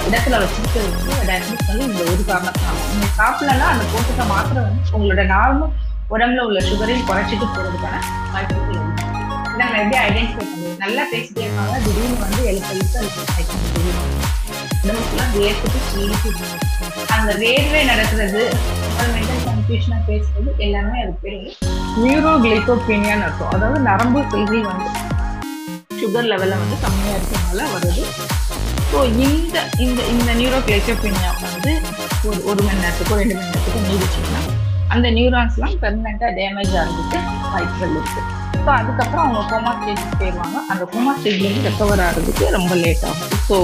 [0.08, 2.78] இடத்துல வச்சிருக்கிறது வந்து டயபெட்டிஸ் வந்து இந்த ஒரு காரணத்தினால.
[2.92, 5.74] நீங்க சாப்பிடலாம் அந்த போட்டுக்க மாத்திரை வந்து உங்களோட நார்மல்
[6.12, 7.98] உடம்புல உள்ள சுகரையும் குறைச்சிட்டு போறதுக்கான
[8.34, 8.84] வாய்ப்புகள்
[9.60, 13.04] நாங்கள் எப்படி ஐடென்டிஃபை பண்ணுறது நல்லா பேசிட்டே இருக்காங்க திடீர்னு வந்து எழுப்ப எழுப்ப
[14.80, 16.32] உடம்புக்குலாம் வேர்த்துட்டு சீலிட்டு
[17.16, 18.42] அந்த வேர்வை நடக்கிறது
[18.86, 21.40] அப்புறம் மென்டல் கன்ஃபியூஷனாக பேசுறது எல்லாமே அது பேர்
[22.00, 24.90] நியூரோ கிளைகோபீனியான்னு இருக்கும் அதாவது நரம்பு செல்கள் வந்து
[26.02, 28.04] சுகர் லெவலை வந்து கம்மியாக இருக்கிறதுனால வருது
[28.92, 31.74] ஸோ இந்த இந்த இந்த நியூரோ கிளைகோபீனியா வந்து
[32.30, 34.42] ஒரு ஒரு மணி நேரத்துக்கோ ரெண்டு மணி நேரத்துக்கோ நீடிச்சிங்கன்னா
[34.96, 37.18] அந்த நியூரான்ஸ்லாம் பெர்மனெண்ட்டாக டேமேஜ் ஆகிறதுக்கு
[37.54, 38.26] வாய்ப்புகள் இருக்குது
[38.66, 43.36] ஸோ அதுக்கப்புறம் அவங்க கோமா ஸ்டேஜுக்கு போயிடுவாங்க அந்த கோமா ஸ்டேஜ்லேருந்து ரெக்கவர் ஆகிறதுக்கு ரொம்ப லேட் ஆகும்.
[43.50, 43.56] ஸோ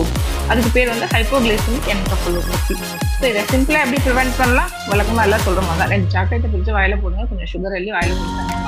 [0.51, 2.75] அதுக்கு பேர் வந்து ஹைப்போகிளைசமிக் என்கப்பலோபதி
[3.19, 4.71] ஸோ இதை சிம்பிளாக எப்படி ப்ரிவென்ட் பண்ணலாம்?
[4.91, 5.91] வழக்கமாக எல்லாம் சொல்கிற மாதிரி தான்.
[5.95, 7.25] ரெண்டு சாக்லேட்டை பிடிச்சி வாயில் போடுங்க.
[7.31, 8.62] கொஞ்சம் சுகர் அள்ளி வாயில் போடுங்க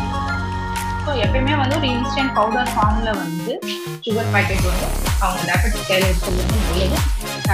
[1.06, 3.54] ஸோ எப்பயுமே வந்து ஒரு இன்ஸ்டன்ட் பவுடர் ஃபார்மில் வந்து
[4.06, 4.88] சுகர் பாக்கெட் வந்து
[5.24, 6.98] அவங்க டேப்லெட் கையில் எடுத்துக்கிறது நல்லது.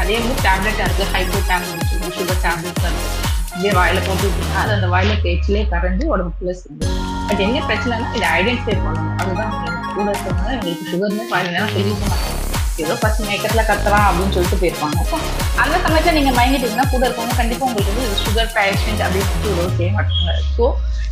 [0.01, 4.27] அதே வந்து டேப்லெட்டாக இருக்குது ஹைட்ரோ டேப்லெட் இருக்குது சுகர் டேப்லெட் இருக்குது இதே வாயில் போட்டு
[4.59, 6.87] அது அந்த வாயில பேச்சிலே கரைஞ்சி உடம்புக்குள்ள சேர்ந்து
[7.29, 9.11] பட் என்ன பிரச்சனைனா இதை ஐடென்டிஃபை பண்ணணும்.
[9.21, 9.75] அதுதான் main.
[9.95, 12.40] கூட இருக்கவங்க எங்களுக்கு சுகர்னு பாதி நேரம் சொல்லிக்க மாட்டாங்க
[12.83, 14.97] ஏதோ ஃபர்ஸ்ட் மேக்கப்ல கத்தலாம் அப்படின்னு சொல்லிட்டு போயிருப்பாங்க.
[15.11, 15.17] So,
[15.63, 20.35] அந்த சமயத்துல நீங்க மயங்கிட்டீங்கன்னா கூட இருக்கவங்க கண்டிப்பா உங்களுக்கு வந்து சுகர் பேஷண்ட் அப்படின்னு ஒரு செய்ய மாட்டாங்க.
[20.57, 20.65] ஸோ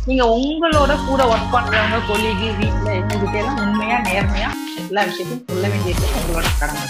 [0.08, 4.50] நீங்க உங்களோட கூட ஒர்க் பண்றவங்க கொலிகி வீட்டுல எங்ககிட்ட எல்லாம் உண்மையா நேர்மையா
[4.88, 6.84] எல்லா விஷயத்தையும் சொல்ல வேண்டியது உங்களோட கடமை.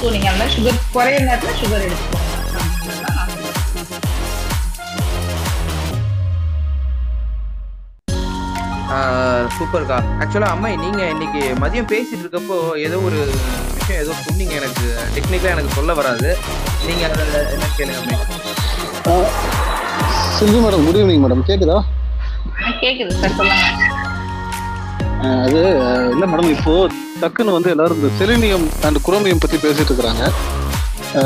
[0.00, 2.30] ஸோ நீங்க அந்த சுகர் குறைய நேரத்துல சுகர் எடுத்துக்கோங்க.
[9.54, 9.96] சூப்பர்க்கா.
[10.22, 13.20] ஆக்சுவலா அம்மா நீங்கள் இன்னைக்கு மதியம் பேசிட்டு இருக்கப்போ ஏதோ ஒரு
[13.86, 14.86] விஷயம் ஏதோ சொன்னீங்க எனக்கு.
[15.14, 16.36] டெக்னிக்கலா எனக்கு சொல்ல வராது.
[16.86, 18.16] நீங்க அதில் என்ன கேளுங்க.
[20.38, 21.76] Selvi madam good evening madam கேக்குதா?
[22.64, 23.64] ஆ, கேக்குது சார் சொல்லுங்க.
[25.22, 25.60] அஹ் அது
[26.10, 26.88] இல்ல மேடம் இப்போ
[27.20, 30.24] டக்குன்னு வந்து எல்லாரும் இந்த செலினியம் அண்ட் குரோமியம் பத்தி பேசிட்டு இருக்கிறாங்க.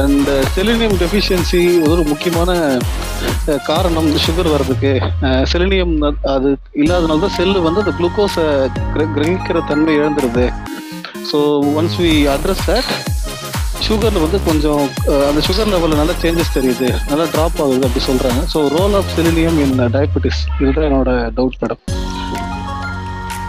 [0.00, 2.50] அந்த செலினியம் டெஃபிஷியன்சி ஒரு முக்கியமான
[3.64, 4.92] காரணம் இந்த சுகர் வர்றதுக்கு.
[5.52, 5.94] செலினியம்
[6.26, 8.46] அது இல்லாதனால தான் செல்லு வந்து அந்த குளுக்கோஸை
[8.94, 10.46] கிரகிக்கிற தன்மை இழந்துருது.
[11.30, 11.38] So
[11.78, 12.90] once we address that
[13.86, 16.88] சுகரில் வந்து கொஞ்சம் uh, அந்த சுகர் லெவலில் நல்ல சேஞ்சஸ் தெரியுது.
[17.10, 21.80] நல்லா ட்ராப் ஆகுது அப்படி சொல்கிறாங்க so role of selenium in diabetes இதுதான் என்னோட டவுட் மேடம்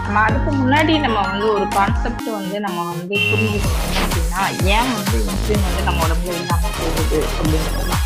[0.06, 4.00] நம்ம அதுக்கு முன்னாடி நம்ம வந்து ஒரு கான்செப்ட் வந்து நம்ம வந்து புரிஞ்சுக்கணும்.
[4.04, 4.42] அப்படின்னா
[4.76, 8.06] ஏன் வந்து இன்சுலின் வந்து நம்ம உடம்புல இல்லாமல் போகுது அப்படிங்கிறதுலாம்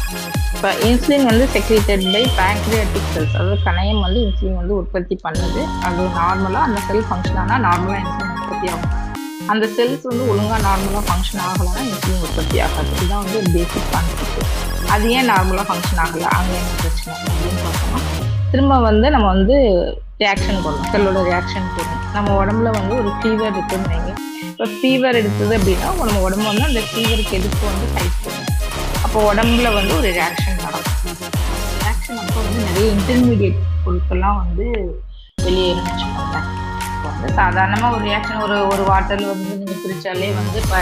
[0.56, 5.64] இப்போ இன்சுலின் வந்து செக்ரேட்டட் பை பேங்க்ரியாட்டிக் செல்ஸ் அதாவது கணையம் வந்து இன்சுலின் வந்து உற்பத்தி பண்ணுது.
[5.88, 9.00] அது நார்மலாக அந்த செல் ஃபங்க்ஷன் ஆனால் நார்மலாக இன்சுலின் உற்பத்தி ஆகும்.
[9.52, 12.90] அந்த செல்ஸ் வந்து ஒழுங்காக நார்மலாக ஃபங்க்ஷன் ஆகலைன்னா இன்சுலின் உற்பத்தி ஆகாது.
[12.96, 16.28] இதுதான் வந்து பேசிக் கான்செப்ட் அது ஏன் நார்மலாக ஃபங்க்ஷன் ஆகலை?
[16.38, 18.00] அங்கே என்ன பிரச்சனை அப்படின்னு பார்த்தோம்னா
[18.52, 19.56] திரும்ப வந்து நம்ம வந்து
[20.22, 20.90] ரியாக்ஷன் போடணும்.
[20.94, 22.04] செல்லோட ரியாக்ஷன் போடணும்.
[22.16, 24.12] நம்ம உடம்புல வந்து ஒரு ஃபீவர் இருக்குன்னு வைங்க.
[24.50, 28.50] இப்போ ஃபீவர் எடுத்தது அப்படின்னா நம்ம உடம்பு வந்து அந்த ஃபீவருக்கு எதிர்ப்பு வந்து ஃபைட் பண்ணும்.
[29.06, 31.40] அப்போ உடம்புல வந்து ஒரு ரியாக்ஷன் நடக்கும்.
[31.82, 34.68] ரியாக்ஷன் அப்போ வந்து நிறைய இன்டர்மீடியட் பொருட்கள்லாம் வந்து
[35.46, 36.63] வெளியேறும் வச்சுக்கோங்களேன்
[37.24, 40.80] வந்து சாதாரணமாக ஒரு ரியாக்ஷன் ஒரு ஒரு வாட்டரில் வந்து நீங்கள் பிரித்தாலே வந்து இப்போ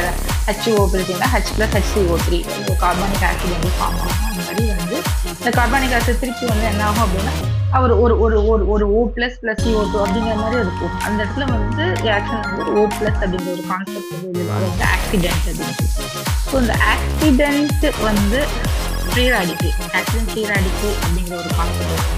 [0.47, 4.15] ஹச்ஓ பிரிச்சிங்கன்னா ஹச் ப்ளஸ் ஹச்சிஓ த்ரீ ஒரு கார்பானிக் ஆசிட் வந்து ஃபார்ம் ஆகும்.
[4.27, 4.97] அந்த மாதிரி வந்து
[5.33, 7.33] இந்த கார்பானிக் ஆசிட் திருப்பி வந்து என்ன ஆகும் அப்படின்னா
[7.77, 10.95] அவர் ஒரு ஒரு ஒரு ஒரு O plus plus CO two அப்படிங்கிற மாதிரி இருக்கும்.
[11.07, 15.69] அந்த இடத்துல வந்து ரியாக்ஷன் வந்து ஓ ப்ளஸ் அப்படிங்கிற ஒரு கான்செப்ட் வந்து அது வந்து ஆக்சிடென்ட் அப்படின்னு
[16.49, 17.69] ஸோ இந்த ஆக்சிடென்ட்
[18.09, 18.41] வந்து
[19.11, 22.09] free radical oxidant free radical அப்படிங்கிற ஒரு கான்செப்ட்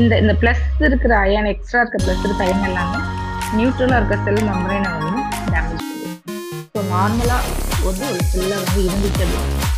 [0.00, 3.00] இந்த இந்த ப்ளஸ் இருக்கிற அயன் எக்ஸ்ட்ரா இருக்க ப்ளஸ் இருக்க அயன் எல்லாமே
[3.58, 5.20] நியூட்ரலாக இருக்க செல் மெம்பரைனை வந்து
[5.52, 6.18] டேமேஜ் பண்ணும்
[6.74, 7.42] ஸோ நார்மலாக
[7.86, 9.24] வந்து ஒரு செல்லை வந்து இருந்துச்சு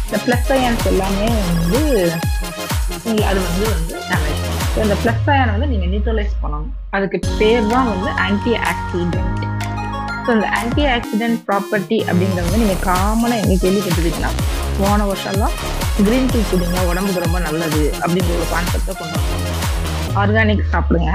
[0.06, 1.80] இந்த ப்ளஸ் அயன்ஸ் எல்லாமே வந்து
[3.30, 4.68] அது வந்து வந்து டேமேஜ் பண்ணும்.
[4.74, 6.70] ஸோ இந்த ப்ளஸ் அயனை வந்து நீங்கள் நியூட்ரலைஸ் பண்ணணும்.
[6.96, 9.42] அதுக்கு பேர் தான் வந்து ஆன்டி ஆக்சிடென்ட்
[10.24, 14.32] ஸோ இந்த ஆன்டி ஆக்சிடென்ட் ப்ராப்பர்ட்டி அப்படிங்கிறத வந்து நீங்கள் காமனாக எங்கே கேள்விப்பட்டிருக்கீங்கன்னா
[14.80, 15.54] போன வருஷம்லாம்
[16.06, 19.48] க்ரீன் டீ குடிங்க உடம்புக்கு ரொம்ப நல்லது அப்படிங்கிற ஒரு கான்செப்டை கொண்டு வந்தாங்க.
[20.22, 21.12] ஆர்கானிக் சாப்பிடுங்க.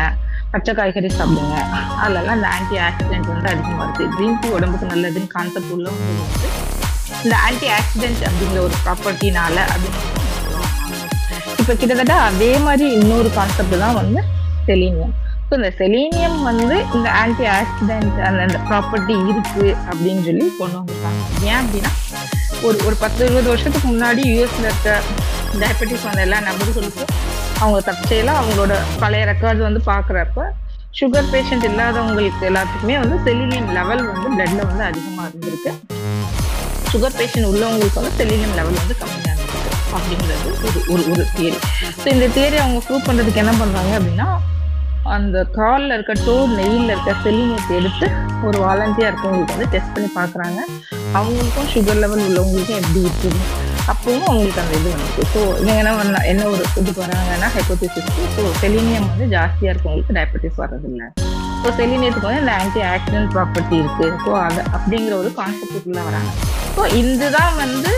[0.52, 1.56] பச்சை காய்கறி சாப்பிடுங்க.
[2.02, 6.50] அதுலலாம் இந்த ஆன்டி ஆக்சிடென்ட் வந்து அதிகமாக இருக்குது க்ரீன் டீ உடம்புக்கு நல்லதுன்னு கான்செப்ட் உள்ளவங்க வந்து
[7.24, 10.04] இந்த ஆன்டி ஆக்சிடென்ட் அப்படிங்கிற ஒரு ப்ராப்பர்ட்டினால அப்படின்னு
[11.62, 14.20] இப்போ கிட்டத்தட்ட அதே மாதிரி இன்னொரு கான்செப்ட் தான் வந்து
[14.68, 15.14] செலீனியம்
[15.48, 21.22] ஸோ இந்த செலீனியம் வந்து இந்த ஆன்டி ஆக்சிடென்ட் அந்த அந்த ப்ராப்பர்ட்டி இருக்கு அப்படின்னு சொல்லி கொண்டு வந்திருக்காங்க
[21.48, 21.92] ஏன் அப்படின்னா
[22.64, 24.92] ஒரு ஒரு பத்து இருபது வருஷத்துக்கு முன்னாடி யூஎஸ்ல இருக்க
[25.62, 27.12] டயபெட்டிஸ் வந்த எல்லா நபர்களுக்கும்
[27.62, 30.42] அவங்க தற்செயலாக அவங்களோட பழைய ரெக்கார்ட் வந்து பார்க்குறப்ப
[31.00, 35.72] சுகர் பேஷண்ட் இல்லாதவங்களுக்கு எல்லாத்துக்குமே வந்து செலினியம் லெவல் வந்து பிளட்ல வந்து அதிகமாக இருந்திருக்கு.
[36.92, 41.60] சுகர் பேஷண்ட் உள்ளவங்களுக்கு வந்து செலினியம் லெவல் வந்து கம்மியாக இருந்திருக்கு அப்படிங்கிறது ஒரு ஒரு ஒரு தியரி
[42.02, 44.28] ஸோ இந்த தியரி அவங்க ப்ரூவ் பண்ணுறதுக்கு என்ன பண்ணுறாங்க அப்படின்னா
[45.16, 48.08] அந்த காலில் இருக்க டோ நெயிலில் இருக்க செலினியத்தை எடுத்து
[48.48, 50.60] ஒரு வாலண்டியாக இருக்கவங்களுக்கு வந்து டெஸ்ட் பண்ணி பார்க்குறாங்க.
[51.20, 53.40] அவங்களுக்கும் சுகர் லெவல் உள்ளவங்களுக்கும் எப்படி இருக்குது
[53.92, 58.44] அப்பவும் அவங்களுக்கு அந்த இது வந்துருக்கு ஸோ இவங்க என்ன பண்ண என்ன ஒரு இதுக்கு வராங்கன்னா ஹைப்போதிசிஸ்க்கு ஸோ
[58.62, 61.08] செலினியம் வந்து ஜாஸ்தியாக இருக்கவங்களுக்கு டயபெட்டிஸ் வர்றதில்லை.
[61.62, 66.32] ஸோ செலினியத்துக்கு வந்து இந்த ஆன்டி ஆக்சிடென்ட் ப்ராப்பர்ட்டி இருக்குது ஸோ அது அப்படிங்கிற ஒரு கான்செப்டுக்குள்ளே வராங்க.
[66.76, 67.92] ஸோ இதுதான் வந்து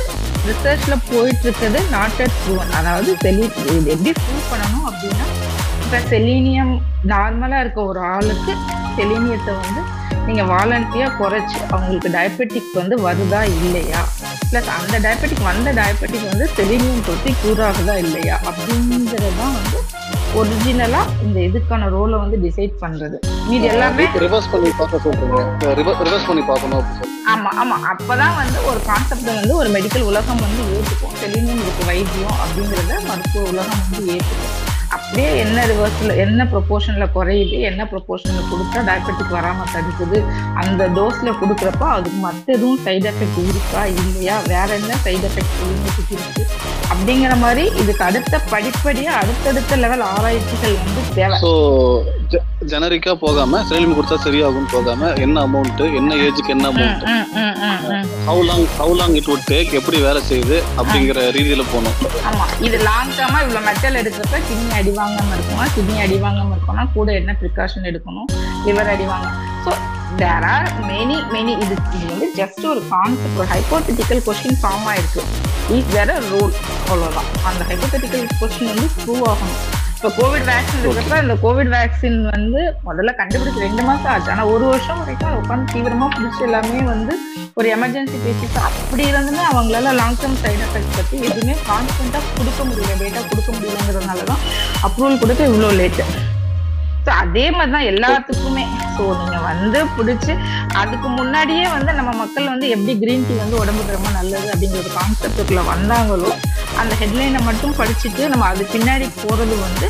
[0.50, 5.26] ரிசர்ச்சில் போயிட்டு இருக்கிறது நாட் அட் ப்ரூவன் அதாவது செலி இது எப்படி ப்ரூவ் பண்ணணும் அப்படின்னா
[5.84, 6.74] இப்போ செலீனியம்
[7.12, 8.54] நார்மலாக இருக்க ஒரு ஆளுக்கு
[8.98, 9.82] செலீனியத்தை வந்து
[10.28, 14.02] நீங்கள் வாலண்டியாக குறைச்சி அவங்களுக்கு டயபெட்டிக் வந்து வருதா இல்லையா?
[14.50, 18.36] ப்ளஸ் அந்த டயபெட்டிக் வந்த டயபெட்டிக் வந்து செலீனியம் தொட்டி க்யூர் ஆகுதா இல்லையா?
[18.50, 19.80] அப்படிங்கிறது தான் வந்து
[20.40, 23.18] ஒரிஜினலாக இந்த இதுக்கான ரோலை வந்து டிசைட் பண்ணுறது
[23.50, 25.40] மீது எல்லாமே ரிவர்ஸ் பண்ணி பார்க்க சொல்றீங்க.
[26.02, 26.88] ரிவர்ஸ் பண்ணி பார்க்கணும்
[27.32, 27.78] ஆமா ஆமா.
[27.92, 33.44] அப்பதான் வந்து ஒரு கான்செப்ட் வந்து ஒரு மெடிக்கல் உலகம் வந்து ஏற்றுக்கும் செலினியம் இருக்கு வைத்தியம் அப்படிங்கறத மருத்துவ
[33.54, 40.20] உலகம் வந்து ஏற்றுக்கும் அப்படியே என்ன ரிவர்ஸில் என்ன ப்ரொப்போர்ஷனில் குறையுது என்ன ப்ரொப்போர்ஷனில் கொடுத்தா டயபெட்டிக் வராமல் தடுக்குது
[40.62, 45.60] அந்த டோஸ்ல கொடுக்குறப்ப அதுக்கு மற்ற எதுவும் சைடு எஃபெக்ட் இருக்கா இல்லையா வேற என்ன சைடு எஃபெக்ட்
[46.16, 46.46] இருக்கு
[46.92, 51.38] அப்படிங்கிற மாதிரி இதுக்கு அடுத்த படிப்படியாக அடுத்தடுத்த லெவல் ஆராய்ச்சிகள் வந்து தேவை.
[52.72, 57.04] ஜெனரிக்கா போகாம செலினியம் கொடுத்தா சரியாகும்னு போகாம என்ன அமௌண்ட் என்ன ஏஜுக்கு என்ன amount.
[58.28, 61.96] How long how long it would take எப்படி வேலை செய்யுது அப்படிங்கிற ரீதியில போகணும்.
[62.30, 62.46] ஆமா.
[62.68, 65.72] இது லாங் டேர்மா இவ்வளவு மெட்டல் எடுக்கிறப்ப கிட்னி அடி வாங்காம இருக்கணும்.
[65.78, 68.30] கிட்னி அடி வாங்காம இருக்கணும்னா கூட என்ன ப்ரிகாஷன் எடுக்கணும்?
[68.68, 69.30] லிவர் அடி வாங்க.
[69.66, 69.72] So
[70.22, 75.24] there are many many இது இது வந்து ஜஸ்ட் ஒரு கான்செப்ட் ஒரு ஹைப்போதெட்டிக்கல் கொஸ்டின் ஃபார்ம் ஆயிருக்கு
[75.78, 76.54] இஸ் தேர் அ ரூல்
[76.92, 79.60] அவ்வளோதான் அந்த ஹைப்போதெட்டிக்கல் கொஸ்டின் வந்து ப்ரூவ் ஆகணும்.
[80.00, 84.30] இப்போ கோவிட் வேக்சின் இருக்கிறப்ப இந்த கோவிட் வேக்சின் வந்து முதல்ல கண்டுபிடிச்சு ரெண்டு மாசம் ஆச்சு.
[84.32, 87.14] ஆனா ஒரு வருஷம் வரைக்கும் உட்காந்து தீவிரமா பிடிச்சி எல்லாமே வந்து
[87.58, 92.96] ஒரு எமர்ஜென்சி பேசிஸ் அப்படி இருந்துமே அவங்களால லாங் டேர்ம் சைடு எஃபெக்ட் பத்தி எதுவுமே கான்ஃபிடண்டா கொடுக்க முடியல
[93.02, 94.42] டேட்டா கொடுக்க முடியலங்கிறதுனால தான்
[94.84, 96.06] அப்ரூவல் கொடுக்க இவ்வளோ லேட்டு
[97.10, 98.64] ஸோ அதே மாதிரி தான் எல்லாத்துக்குமே.
[98.96, 100.34] ஸோ நீங்கள் வந்து பிடிச்சி
[100.80, 104.92] அதுக்கு முன்னாடியே வந்து நம்ம மக்கள் வந்து எப்படி க்ரீன் டீ வந்து உடம்புக்கு ரொம்ப நல்லது அப்படிங்கிற ஒரு
[104.98, 106.32] கான்செப்டுக்குள்ளே வந்தாங்களோ
[106.82, 109.88] அந்த ஹெட்லைனை மட்டும் படிச்சுட்டு நம்ம அது பின்னாடி போகிறது வந்து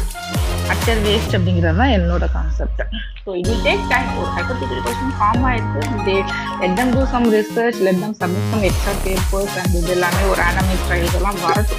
[0.73, 2.81] அட்டர் வேஸ்ட் அப்படிங்கிறது தான் என்னோட கான்செப்ட்
[3.23, 6.17] ஸோ இது டேக் டைம் ஒரு ஹைப்போட்டிக்கல் கொஸ்டின் ஃபார்ம் ஆயிருக்கு they
[6.61, 10.43] let them do some research let them submit some extra papers and இது எல்லாமே ஒரு
[10.49, 11.75] ஆனமிக் ட்ரைல்ஸ் எல்லாம் வரது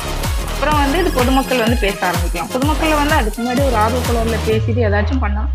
[0.61, 2.49] அப்புறம் வந்து இது பொதுமக்கள் வந்து பேச ஆரம்பிக்கலாம்.
[2.55, 5.49] பொதுமக்கள் வந்து அதுக்கு முன்னாடி ஒரு ஆர்வ கலரில் பேசிட்டு ஏதாச்சும் பண்ணலாம்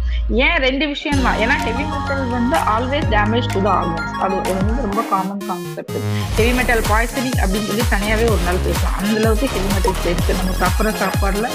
[0.46, 4.86] ஏன் ரெண்டு விஷயம் தான் ஏன்னா ஹெவி மெட்டல் வந்து always damage to the organs அது வந்து
[4.86, 5.98] ரொம்ப common concept
[6.38, 8.96] heavy metal poisoning அப்படின்னு சொல்லி தனியாகவே ஒரு நாள் பேசலாம்.
[9.02, 11.48] அந்த அளவுக்கு ஹெவி மெட்டல் சேர்த்து நம்ம சாப்பிட்ற சாப்பாடில்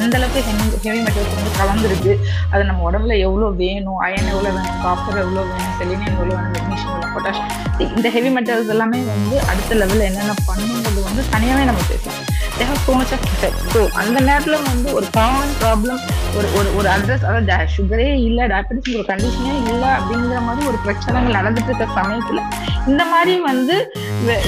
[0.00, 0.42] எந்த அளவுக்கு
[0.86, 2.12] ஹெவி மெட்டல்ஸ் வந்து கலந்துருக்கு
[2.52, 6.92] அது நம்ம உடம்புல எவ்வளோ வேணும் அயன் எவ்வளோ வேணும் காப்பர் எவ்வளோ வேணும் செலினியம் எவ்வளோ வேணும் மெக்னீஷியம்
[6.96, 7.42] எவ்வளோ பொட்டாஷ்
[7.96, 12.22] இந்த ஹெவி மெட்டல்ஸ் எல்லாமே வந்து அடுத்த லெவலில் என்னென்ன பண்ணுங்கிறது வந்து தனியாகவே நம்ம பேசலாம்.
[12.60, 16.00] They've so much of effect so அந்த நேரத்தில் வந்து ஒரு காமன் ப்ராப்ளம்
[16.38, 21.38] ஒரு ஒரு ஒரு அட்ரஸ் அதாவது சுகரே இல்லை டயபெட்டிஸ் ஒரு கண்டிஷனே இல்லை அப்படிங்கிற மாதிரி ஒரு பிரச்சனைகள்
[21.38, 22.42] நடந்துட்டு இருக்க சமயத்தில்
[22.90, 23.74] இந்த மாதிரி வந்து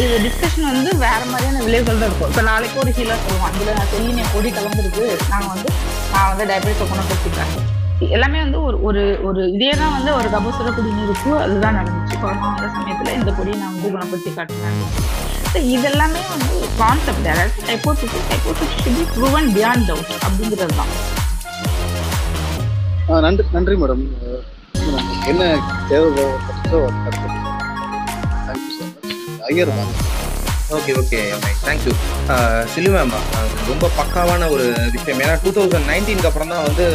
[0.03, 2.31] இது டிஸ்கஷன் வந்து வேற மாதிரியான விளைவுகள் தான் இருக்கும்.
[2.33, 5.69] இப்போ நாளைக்கு ஒரு ஹீலர் சொல்லுவான் இதில் நான் செல்லினே பொடி கலந்துருக்கு நாங்கள் வந்து
[6.15, 7.53] நான் வந்து டயபெட்டிஸை குணப்படுத்திக்கிறேன்.
[8.09, 12.15] எல்லாமே வந்து ஒரு ஒரு ஒரு இதே தான் வந்து ஒரு கபசுர குடிநீருக்கு அதுதான் நடந்துச்சு.
[12.23, 14.79] கொரோனா வந்த சமயத்தில் இந்த பொடியை நான் வந்து குணப்படுத்தி காட்டினேன்
[15.53, 16.49] ஸோ இதெல்லாமே வந்து
[16.81, 20.93] கான்செப்ட் அதாவது hypothesis hypothesis should be proven beyond doubt அப்படிங்கிறது தான்.
[23.27, 24.05] நன்றி நன்றி மேடம்
[25.31, 25.43] என்ன
[25.87, 27.21] மச்
[29.51, 29.73] ஐயர்
[30.77, 31.21] ஓகே ஓகே
[31.65, 31.93] தேங்க்யூ
[32.73, 33.15] சிலு மேம்
[33.71, 35.21] ரொம்ப பக்காவான ஒரு விஷயம்.
[35.25, 36.87] ஏன்னா டூ தௌசண்ட் நைன்டீனுக்கு அப்புறம் தான் வந்து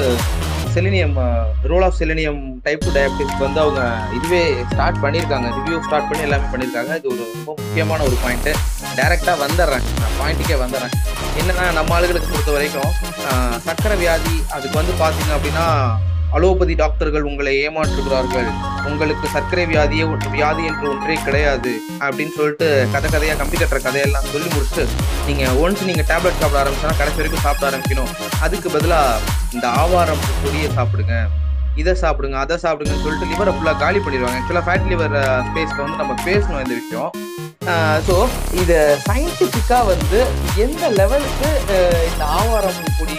[0.75, 1.17] selenium
[1.71, 3.81] role of selenium type two டயபிட்டிஸ்க்கு வந்து அவங்க
[4.17, 5.47] இதுவே ஸ்டார்ட் பண்ணியிருக்காங்க.
[5.57, 6.91] ரிவ்யூ ஸ்டார்ட் பண்ணி எல்லாமே பண்ணியிருக்காங்க.
[6.99, 8.53] இது ஒரு ரொம்ப முக்கியமான ஒரு பாயிண்ட்டு
[8.97, 9.85] டைரெக்டாக வந்துடுறேன்.
[10.01, 10.95] நான் பாயிண்ட்டுக்கே வந்துடுறேன்.
[11.41, 12.91] என்னன்னா நம்ம ஆளுகளுக்கு பொறுத்த வரைக்கும்
[13.67, 15.65] சர்க்கரை சக்கரை வியாதி அதுக்கு வந்து பார்த்தீங்க அப்படின்னா
[16.35, 18.51] அலோபதி டாக்டர்கள் உங்களை ஏமாற்றுகிறார்கள்.
[18.85, 24.23] உங்களுக்கு சர்க்கரை வியாதியே ஒன்று- வியாதி என்று ஒன்றே கிடையாது அப்படின்னு சொல்லிட்டு கதை கதையாக கம்பி கட்டுற கதையெல்லாம்
[24.23, 24.87] சொல்லி முடிச்சுட்டு
[25.25, 28.41] நீங்கள் ஒன்ஸ் நீங்கள் டேப்லெட் சாப்பிட ஆரம்பிச்சோன்னா கடைசி வரைக்கும் சாப்பிட ஆரம்பிக்கணும்.
[28.41, 29.19] அதுக்கு பதிலாக
[29.51, 31.25] இந்த ஆவாரம் பொடியை சாப்பிடுங்க.
[31.81, 34.39] இதை சாப்பிடுங்க அதை சாப்பிடுங்கன்னு சொல்லிட்டு லிவரை ஃபுல்லாக காலி பண்ணிடுவாங்க.
[34.39, 35.15] ஆக்சுவலாக ஃபேட் லிவர்
[35.47, 37.11] ஸ்பேஸ்ல வந்து நம்ம பேசணும் இந்த விஷயம்.
[38.07, 38.15] ஸோ
[38.61, 40.19] இதை சயின்டிஃபிக்காக வந்து
[40.65, 41.49] எந்த லெவலுக்கு
[42.09, 43.15] இந்த ஆவாரம் பொடி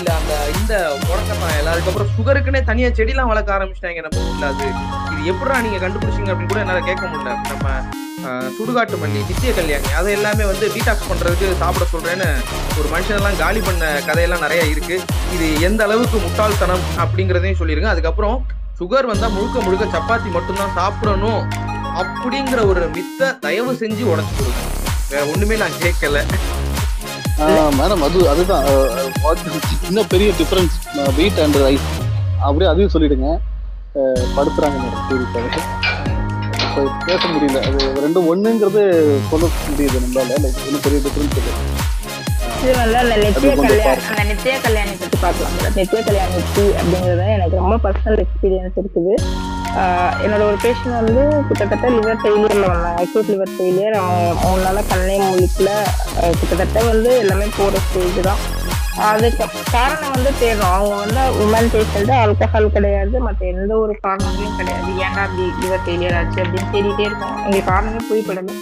[0.00, 0.74] இல்லை அந்த இந்த
[1.06, 4.68] முடக்கத்தான் அதுக்கப்புறம் சுகருக்குன்னே தனியாக செடிலாம் வளர்க்க ஆரம்பிச்சிட்டாங்க நம்ம ஊரில் அது.
[5.12, 7.34] இது எப்படா நீங்கள் கண்டுபிடிச்சிங்க அப்படின்னு கூட என்னால் கேட்க முடியல.
[7.52, 7.66] நம்ம
[8.56, 12.26] சுடுகாட்டு மல்லி நித்திய கல்யாணி அதை எல்லாமே வந்து டீடாக்ஸ் பண்ணுறதுக்கு சாப்பிட சொல்கிறேன்னு
[12.78, 17.89] ஒரு மனுஷனெல்லாம் காலி பண்ண கதையெல்லாம் நிறைய இருக்குது இது எந்த அளவுக்கு முட்டாள்தனம் அப்படிங்கிறதையும் சொல்லிருங்க.
[17.94, 18.38] அதுக்கப்புறம்
[18.78, 21.42] சுகர் வந்தால் முழுக்க முழுக்க சப்பாத்தி மட்டும்தான் சாப்பிடணும்
[22.02, 24.60] அப்படிங்கிற ஒரு மித்தை தயவு செஞ்சு உடச்சு கொடுங்க.
[25.10, 26.18] வேற ஒண்ணுமே நான் கேட்கல.
[27.78, 28.66] மேடம் அது அதுதான்.
[29.88, 30.76] இன்னும் பெரிய டிஃபரன்ஸ்
[31.18, 31.88] வீட் அண்ட் ரைஸ்
[32.46, 33.28] அப்படியே அதையும் சொல்லிடுங்க.
[34.36, 35.46] படுத்துறாங்க மேடம் சீரியஸாக
[37.06, 37.60] பேச முடியல.
[37.68, 38.82] அது ரெண்டும் ஒண்ணுங்கிறது
[39.30, 40.36] சொல்ல முடியுது நம்மளால.
[40.44, 41.54] லைக் இன்னும் பெரிய டிஃபரன்ஸ் இல்லை.
[42.62, 45.52] இது வந்து அந்த நித்திய அது கொஞ்சம் கல்யாணி அந்த கல்யாணி பத்தி பார்க்கலாம்.
[45.58, 45.74] madam.
[45.78, 49.12] நித்திய கல்யாணி டீ அப்படிங்கிறது எனக்கு ரொம்ப பர்சனல் எக்ஸ்பீரியன்ஸ் இருக்குது.
[50.24, 53.02] என்னோட ஒரு பேஷண்ட் வந்து கிட்டத்தட்ட லிவர் ஃபெயிலியர்ல வந்தாங்க.
[53.02, 55.70] அக்யூட் லிவர் ஃபெயிலியர் அவங்க அவங்களால கண்ணே முழிக்கல
[56.22, 58.42] ஆஹ் கிட்டத்தட்ட வந்து எல்லாமே போற ஸ்டேஜ் தான்.
[59.10, 59.44] அதுக்கு
[59.76, 63.16] காரணம் வந்து தேடும் அவங்க வந்து உமன் பேஷண்ட் ஆல்கஹால் கிடையாது.
[63.28, 64.90] மற்ற எந்த ஒரு காரணங்களும் கிடையாது.
[65.04, 68.54] ஏன்டா அப்படி லிவர் ஃபெயிலியர் ஆச்சு அப்படின்னு தேடிட்டே இருக்கோம் எங்களுக்கு காரணமே புரியப்படலை.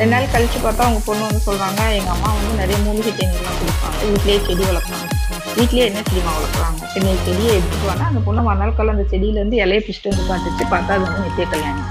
[0.00, 3.98] ரெண்டு நாள் கழிச்சு பார்த்தா அவங்க பொண்ணு வந்து சொல்றாங்க எங்க அம்மா வந்து நிறைய மூலிகை தேநீர்லாம் கொடுப்பாங்க.
[4.10, 5.08] வீட்லயே செடி வளர்க்குறாங்க.
[5.56, 6.80] வீட்லயே என்ன செடிமா வளர்க்குறாங்க?
[6.92, 10.64] சரி செடியை எடுத்துட்டு வாங்க அந்த பொண்ணு மறுநாள் கால அந்த செடியில இருந்து இலையை பிடிச்சிட்டு வந்து பார்த்துச்சு
[10.72, 11.90] பார்த்தா அது வந்து நித்திய கல்யாணம்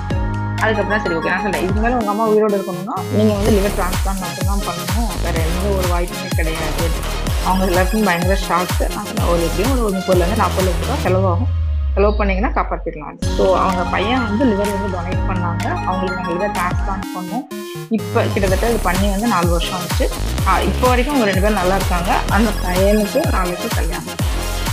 [0.64, 1.64] அதுக்கப்புறம் சரி ஓகே நான் சொல்றேன்.
[1.66, 5.12] இதுக்கு மேல உங்க அம்மா உயிரோட இருக்கணும்னா நீங்க வந்து லிவர் டிரான்ஸ்பிளான் மட்டும்தான் பண்ணணும்.
[5.26, 6.88] வேற எந்த ஒரு வாய்ப்புமே கிடையாது.
[7.46, 8.88] அவங்க எல்லாருக்கும் பயங்கர ஷாக்கு
[9.32, 11.54] ஒரு எப்படியும் ஒரு முப்பதுல இருந்து நாற்பது லட்ச ரூபா செலவாகும்.
[11.98, 15.66] அலோவ் பண்ணீங்கன்னா காப்பாற்றிடலாம் ஸோ அவங்க பையன் வந்து லிவர் வந்து டொனேட் பண்ணாங்க.
[15.88, 17.46] அவங்களுக்கு நாங்கள் லிவர் டிரான்ஸ்பிளான்ட் பண்ணோம்.
[17.98, 20.06] இப்போ கிட்டத்தட்ட இது பண்ணி வந்து நாலு வருஷம் ஆச்சு.
[20.70, 22.12] இப்போ வரைக்கும் அவங்க ரெண்டு பேரும் நல்லா இருக்காங்க.
[22.38, 24.20] அந்த பையனுக்கு நாளைக்கு கல்யாணம்.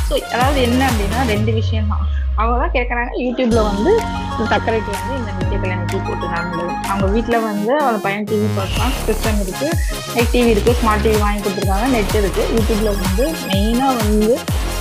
[0.06, 2.04] ஸோ அதாவது என்ன அப்படின்னா ரெண்டு விஷயம் தான்.
[2.36, 3.92] அவங்க தான் கேட்குறாங்க யூடியூப்ல வந்து
[4.40, 8.48] சக்கரைக்கு சர்க்கரைக்கு வந்து இந்த நித்திய கல்யாணம் டீ போட்டு நல்லது அவங்க வீட்டில் வந்து அவங்க பையன் டிவி
[8.56, 9.68] பார்க்கலாம் சிஸ்டம் இருக்கு
[10.14, 12.42] நெட் டிவி இருக்கு ஸ்மார்ட் டிவி வாங்கி கொடுத்துருக்காங்க நெட் இருக்கு.
[12.54, 14.34] யூடியூப்ல வந்து மெயினாக வந்து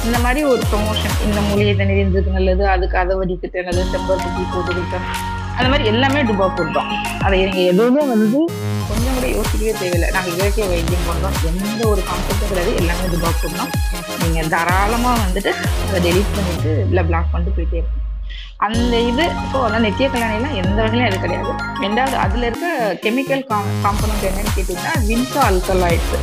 [0.05, 4.43] இந்த மாதிரி ஒரு ப்ரொமோஷன் இந்த மூலிகை தண்ணி இருந்ததுக்கு நல்லது அதுக்கு அதை வடிக்கிட்டு நல்லது செம்பருத்தி டீ
[4.51, 5.07] போட்டு கொடுத்தேன்
[5.57, 6.89] அந்த மாதிரி எல்லாமே டுபா போட்டோம்
[7.25, 8.39] அதை நீங்கள் எதுவுமே வந்து
[8.87, 10.07] கொஞ்சம் கூட யோசிக்கவே தேவையில்லை.
[10.15, 12.71] நாங்கள் இயற்கை வைத்தியம் பண்ணுறோம் எந்த ஒரு கான்செப்டும் கிடையாது.
[12.81, 13.71] எல்லாமே டுபா தான்.
[14.23, 15.51] நீங்கள் தாராளமாக வந்துட்டு
[15.87, 18.01] அதை டெலிட் பண்ணிட்டு இல்லை பிளாக் பண்ணிட்டு போயிட்டே இருக்கும்
[18.65, 21.51] அந்த இது ஸோ அதான் நித்திய கல்யாணிலாம் எந்த வகையிலும் இது கிடையாது.
[21.83, 22.67] ரெண்டாவது அதில் இருக்க
[23.03, 26.15] கெமிக்கல் காம் காம்பனண்ட் என்னன்னு கேட்டிங்கன்னா வின்கா அல்கலாய்ட்ஸ்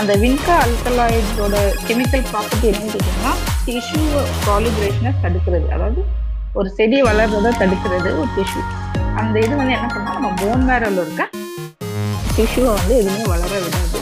[0.00, 1.56] அந்த வின்கா அல்கலாய்ட்ஸோட
[1.88, 3.34] கெமிக்கல் ப்ராப்பர்ட்டி என்னன்னு கேட்டிங்கன்னா
[3.66, 4.02] டிஷ்யூ
[4.44, 5.66] ப்ராலிபரேஷனை தடுக்கிறது.
[5.76, 6.02] அதாவது
[6.54, 8.62] ஒரு செடி வளர்றதை தடுக்கிறது ஒரு டிஷ்யூ
[9.20, 11.22] அந்த இது வந்து என்ன பண்ணால் நம்ம போன் மேரல் இருக்க
[12.36, 13.98] டிஷ்யூவை வந்து எதுவுமே வளர விடாது.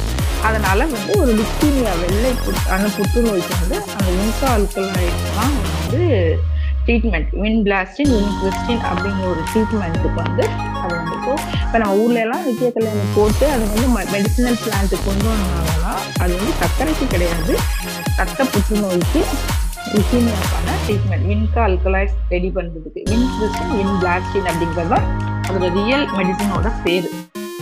[0.47, 6.01] அதனால் வந்து ஒரு லுக்கீமியா வெள்ளை புட் அந்த புற்றுநோய்க்கு வந்து அந்த வின்கா அல்கலாய்ட் தான் வந்து
[6.87, 10.45] treatment vinblastine vincristine அப்படிங்கிற ஒரு ட்ரீட்மெண்ட்டுக்கு வந்து
[10.81, 15.29] அது வந்து ஸோ இப்போ நம்ம ஊர்ல எல்லாம் நித்திய கல்யாணி போட்டு அது வந்து மெடிசினல் பிளான்ட்டு கொண்டு
[15.33, 17.55] வந்தாங்கன்னா அது வந்து சர்க்கரைக்கு கிடையாது.
[18.21, 19.21] ரத்த புற்றுநோய்க்கு
[19.95, 25.07] லுக்கீமியாக்கான ட்ரீட்மெண்ட் வின்கா அல்கலாய்ட்ஸ் ரெடி பண்ணுறதுக்கு வின் கிறிஸ்டின் வின் பிளாஸ்டின் அப்படிங்கிறது தான்
[25.47, 27.09] அதோட ரியல் மெடிசினோட பேர்.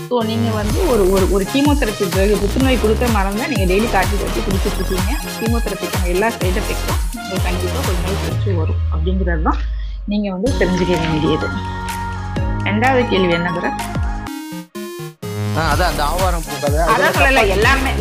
[0.08, 4.40] ஸோ நீங்கள் வந்து ஒரு ஒரு ஒரு கீமோதெரப்பி ட்ரக் புற்றுநோய் கொடுக்க மறந்தா நீங்கள் டெய்லி காட்டி காட்டி
[4.46, 9.60] குடிச்சிட்டு இருக்கீங்க கீமோதெரப்பிக்கான எல்லா சைடு எஃபெக்டும் உங்களுக்கு கண்டிப்பாக கொஞ்ச நாள் கழிச்சு வரும் அப்படிங்கிறது தான்
[10.12, 11.48] நீங்கள் வந்து தெரிஞ்சுக்க வேண்டியது.
[12.68, 13.68] ரெண்டாவது கேள்வி என்ன பிற
[15.70, 16.46] அதான் அந்த ஆவாரம்
[17.56, 17.92] எல்லாமே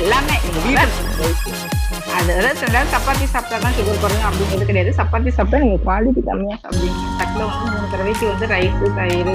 [0.00, 0.36] எல்லாமே.
[2.16, 4.90] அதெல்லாம் அது அதாவது சப்பாத்தி சாப்பிட்டா தான் சுகர் குறையும் அப்படிங்கிறது கிடையாது.
[4.98, 9.32] சப்பாத்தி சாப்பிட்டா நீங்க குவாலிட்டி கம்மியா சாப்பிடுங்க தட்டில் வந்து மூணு தடவைக்கு வந்து ரைஸு தயிர்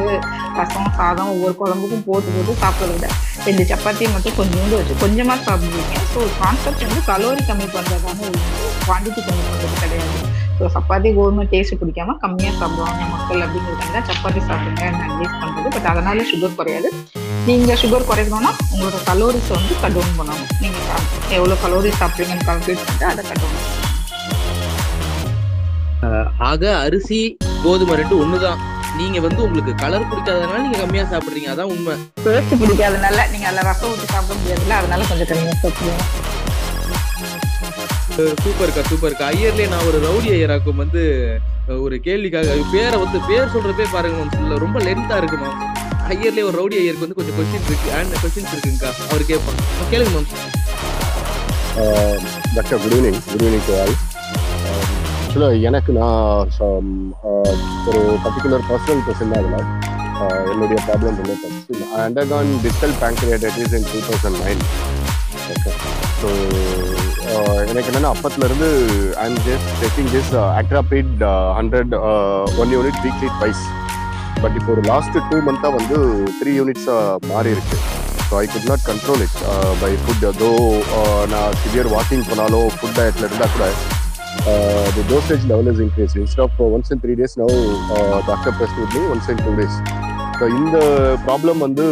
[0.60, 3.10] ரசம் சாதம் ஒவ்வொரு குழம்புக்கும் போட்டு போட்டு சாப்பிட்றத விட
[3.48, 6.04] ரெண்டு சப்பாத்தியை மட்டும் கொஞ்சோண்டு வச்சு கொஞ்சமாக சாப்பிடுவீங்க.
[6.14, 8.32] ஸோ கான்செப்ட் வந்து கலோரி கம்மி பண்ணுறதான
[8.88, 10.29] குவான்டிட்டி கம்மி பண்ணுறது கிடையாது.
[10.60, 15.68] ஸோ சப்பாத்தி கோதுமை டேஸ்ட் பிடிக்காம கம்மியா சாப்பிடுவாங்க மக்கள் அப்படிங்கிறதுனால சப்பாத்தி சாப்பிடுங்க அட்வைஸ் பண்றது.
[15.70, 16.94] பட் அதனால சுகர் குறையாது.
[17.46, 20.62] நீங்க சுகர் குறைக்கணும்னா உங்களோட கலோரிஸ் வந்து கட் டவுன் பண்ணணும்.
[20.62, 23.78] நீங்க சா- எவ்வளவு கலோரி சாப்பிடுறீங்கன்னு கால்குலேட் பண்ணிட்டு அதை கட் டவுன்
[26.40, 28.58] ஆக அரிசி கோதுமை ரெண்டு ஒண்ணுதான்.
[28.98, 31.50] நீங்க வந்து உங்களுக்கு கலர் பிடிக்காதனால நீங்க கம்மியா சாப்பிடுறீங்க.
[31.50, 31.94] அதான் உண்மை.
[32.26, 36.04] டேஸ்ட் பிடிக்காதனால நீங்க அதில் ரசம் ஊற்றி சாப்பிட முடியாதுல்ல அதனால கொஞ்சம் கம்மியா சாப்பிடுவீங்க
[38.40, 41.02] சூப்பர்க்கா சூப்பர்க்கா ஐயர்லயே நான் ஒரு ரவுடி ஐயராக்கும் வந்து
[41.80, 45.58] ஒரு கேள்விக்காக பேரை வந்து பேர் சொல்றப்பே பாருங்க மேம் ரொம்ப லென்த்தா இருக்கு மேம்
[46.14, 48.92] ஐயர்லயே ஒரு ரவுடி ஐயருக்கு வந்து கொஞ்சம் கொஸ்டின் இருக்கு அண்ட் கொஸ்டின்ஸ் இருக்குங்கக்கா.
[49.06, 49.60] அவர் கேட்பாங்க
[49.92, 50.30] கேளுங்க ma'am
[52.56, 53.96] doctor good evening good evening to all
[55.20, 56.54] ஆக்சுவலாக எனக்கு நான்
[57.90, 59.68] ஒரு பர்டிகுலர் பர்சனல் கொஸ்டின் தான் அதில்.
[60.52, 61.58] என்னுடைய problem related
[62.00, 64.64] undergone digital pancreatitis in two thousand nine
[65.52, 65.72] okay
[66.22, 66.30] so
[67.70, 68.70] எனக்கு என்னென்னா அப்பத்துலேருந்து
[69.20, 71.24] I just taking this Actrapid
[71.58, 71.94] hundred
[72.62, 73.64] one unit weekly twice
[74.42, 75.98] but இப்போ ஒரு லாஸ்ட் டூ மந்த்தாக வந்து
[76.40, 77.78] த்ரீ யூனிட்ஸாக மாறி இருக்கு
[78.24, 79.38] so I could not control it
[79.82, 80.50] by food though
[81.34, 83.68] நான் severe walking போனாலோ ஃபுட் டயட்ல இருந்தால் கூட
[84.96, 87.50] the dosage level is increase instead of once in three days no
[88.30, 89.78] doctor press with once in two days
[90.40, 90.78] so இந்த
[91.26, 91.86] problem வந்து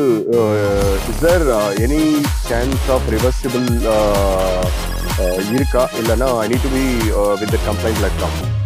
[1.09, 1.45] is there
[1.85, 2.03] any
[2.45, 3.67] chance of reversible
[5.53, 5.89] இருக்கா?
[5.99, 6.85] இல்லைன்னா I need to be
[7.39, 8.56] with complaint like come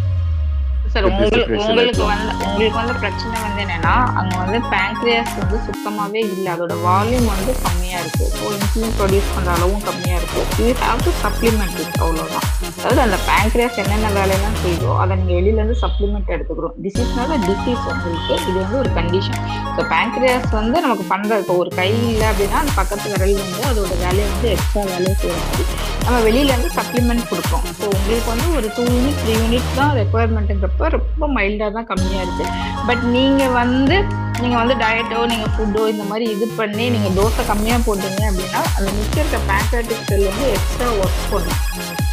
[0.92, 6.46] sir உங்களுக்கு உங்களுக்கு வந்து உங்களுக்கு வந்து பிரச்சனை வந்து என்னன்னா அங்க வந்து பேங்க்ரியாஸ் வந்து சுத்தமாவே இல்ல.
[6.54, 8.26] அதோட வால்யூம் வந்து கம்மியா இருக்கு.
[8.38, 10.42] ஸோ இன்சுலின் ப்ரொடியூஸ் பண்ற அளவும் கம்மியா இருக்கு.
[10.62, 12.46] You have to supplement it அவ்வளவுதான்.
[12.80, 18.34] அதாவது அந்த பேங்க்ரியாஸ் என்னென்ன வேலையெல்லாம் செய்யுதோ அதை நீங்க வெளியில இருந்து சப்ளிமெண்ட் எடுத்துக்கிறோம் டிசீஸ்னால டிசீஸ் உங்களுக்கு.
[18.48, 19.40] இது வந்து ஒரு கண்டிஷன்
[19.76, 23.92] ஸோ பேங்க்ரியாஸ் வந்து நமக்கு பண்ற இப்போ ஒரு கை இல்லை அப்படின்னா அந்த பக்கத்து விரல் வந்து அதோட
[24.04, 25.66] வேலையை வந்து எக்ஸ்ட்ரா வேலையை செய்யற மாதிரி.
[26.06, 27.66] நம்ம வெளியில இருந்து சப்ளிமெண்ட் கொடுப்போம்.
[27.80, 32.46] ஸோ உங்களுக்கு வந்து ஒரு டூ யூனிட் த்ரீ யூனிட் தான் ரெக்குவயர்மெண்ட்டுங்கிறப்ப ரொம்ப மைல்டாக தான் கம்மியாக இருக்கு.
[32.88, 33.96] பட் நீங்கள் வந்து
[34.42, 38.88] நீங்கள் வந்து டயட்டோ நீங்கள் ஃபுட்டோ இந்த மாதிரி இது பண்ணி நீங்கள் தோசை கம்மியாக போட்டீங்க அப்படின்னா அந்த
[38.98, 41.60] மிச்சம் இருக்க பேங்க்ராட்டிக் செல் வந்து எக்ஸ்ட்ரா ஒர்க் பண்ணும்.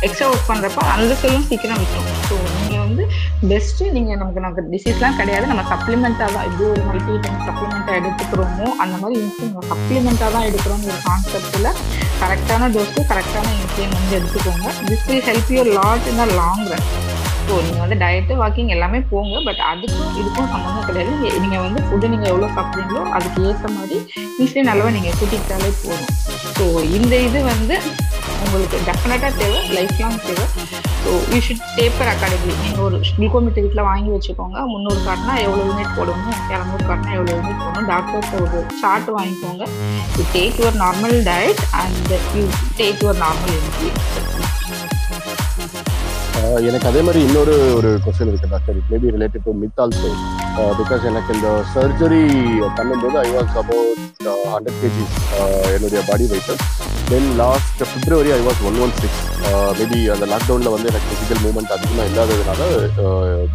[0.07, 3.03] எக்ஸ்ட்ரா ஒர்க் பண்ணுறப்ப அந்த செல்லும் சீக்கிரம் விற்கும் ஸோ நீங்கள் வந்து
[3.51, 5.45] பெஸ்ட்டு நீங்கள் நமக்கு நமக்கு டிசீஸ்லாம் கிடையாது.
[5.51, 7.15] நம்ம சப்ளிமெண்ட்டாக தான் இது ஒரு மல்டி
[7.47, 11.73] சப்ளிமெண்ட்டாக எடுத்துக்கிறோமோ அந்த மாதிரி இன்சுலின் சப்ளிமெண்டா தான் எடுக்கிறோம்னு ஒரு
[12.21, 14.67] கரெக்டான டோஸ்க்கு கரெக்டான இன்சுலின் வந்து எடுத்துக்கோங்க.
[14.89, 16.87] This will help you lot in the long run
[17.49, 19.37] so நீங்கள் வந்து டயட்டு வாக்கிங் எல்லாமே போங்க.
[19.45, 21.13] பட் அதுக்கும் இதுக்கும் சம்மந்தம் கிடையாது.
[21.43, 23.97] நீங்கள் வந்து ஃபுட்டு நீங்கள் எவ்வளோ சாப்பிட்றீங்களோ அதுக்கு ஏற்ற மாதிரி
[24.41, 26.11] இன்சுலின் அளவை நீங்கள் கூட்டிக்கிட்டாலே போதும்.
[26.57, 26.65] ஸோ
[26.97, 27.77] இந்த இது வந்து
[28.43, 30.45] உங்களுக்கு டெஃபினட்டாக தேவை லைஃப் லாங் தேவை.
[31.03, 34.59] So you should taper academy நீங்கள் ஒரு குளுக்கோமீட்டர் வீட்டில் வாங்கி வச்சுக்கோங்க.
[34.73, 37.89] முந்நூறு காட்டினா எவ்வளோ யூனிட் போடணும் இரநூறு காட்டினா எவ்வளோ யூனிட் போடணும்?
[37.93, 39.65] டாக்டர்ஸ் ஒரு சார்ட் வாங்கிக்கோங்க.
[40.17, 42.45] You take your normal diet and you
[42.81, 43.99] take your normal insulin
[46.67, 50.09] எனக்கு அதே மாதிரி இன்னொரு ஒரு கொஸ்டின் இருக்கு doctor it maybe related to myth also
[50.79, 52.23] because எனக்கு இந்த சர்ஜரி
[52.77, 54.01] பண்ணும்போது I was about
[54.49, 55.15] hundred KGs
[55.75, 56.49] என்னுடைய body weight
[57.09, 59.21] then last February I was one one six
[59.79, 62.61] maybe அந்த லாக்டவுனில் வந்து எனக்கு ஃபிசிக்கல் மூவ்மெண்ட் அதிகமாக இல்லாததுனால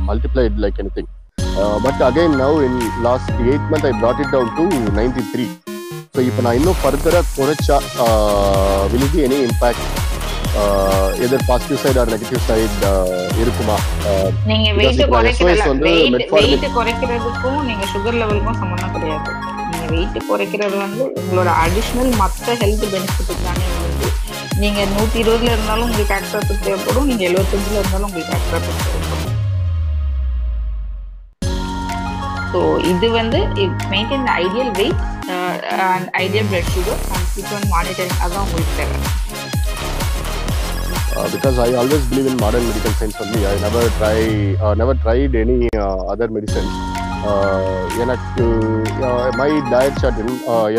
[0.08, 1.10] multiplied like any thing
[1.84, 4.66] but again now in last eight month I brought it down to
[4.98, 5.46] ninety three
[6.14, 7.78] so இப்போ நான் இன்னும் ஃபர்தராக குறைச்சா
[8.92, 9.86] will be any impact
[11.24, 12.90] either positive side or negative side
[13.42, 13.76] இருக்குமா?
[14.50, 15.00] நீங்க wait
[15.70, 15.90] வந்து
[16.36, 19.32] வெயிட் குறைக்கிறதுக்கும் நீங்க sugar லெவலுக்கும் சம்மந்தம் கிடையாது.
[19.70, 24.10] நீங்க வெயிட் குறைக்கிறது வந்து உங்களோட அடிஷ்னல் மற்ற ஹெல்த் பெனிஃபிட் தானே உங்களுக்கு
[24.62, 27.08] நீங்க நூத்தி இருபதுல இருந்தாலும் உங்களுக்கு ஆக்டர் தேவைப்படும்.
[27.10, 29.10] நீங்க எழுபத்தஞ்சுல இருந்தாலும் உங்களுக்கு ஆக்டர் தேவைப்படும்.
[32.52, 32.60] ஸோ
[32.92, 33.38] இது வந்து
[33.92, 35.00] maintain ideal weight
[35.88, 38.98] and ideal blood sugar and frequent monitoring அதான் உங்களுக்கு தேவை.
[41.16, 43.40] Uh, because I always believe in modern medical science only.
[43.46, 44.18] I never try,
[44.64, 46.28] uh, never tried any uh, other
[47.30, 47.60] uh,
[48.02, 48.44] எனக்கு
[49.38, 50.18] my diet chart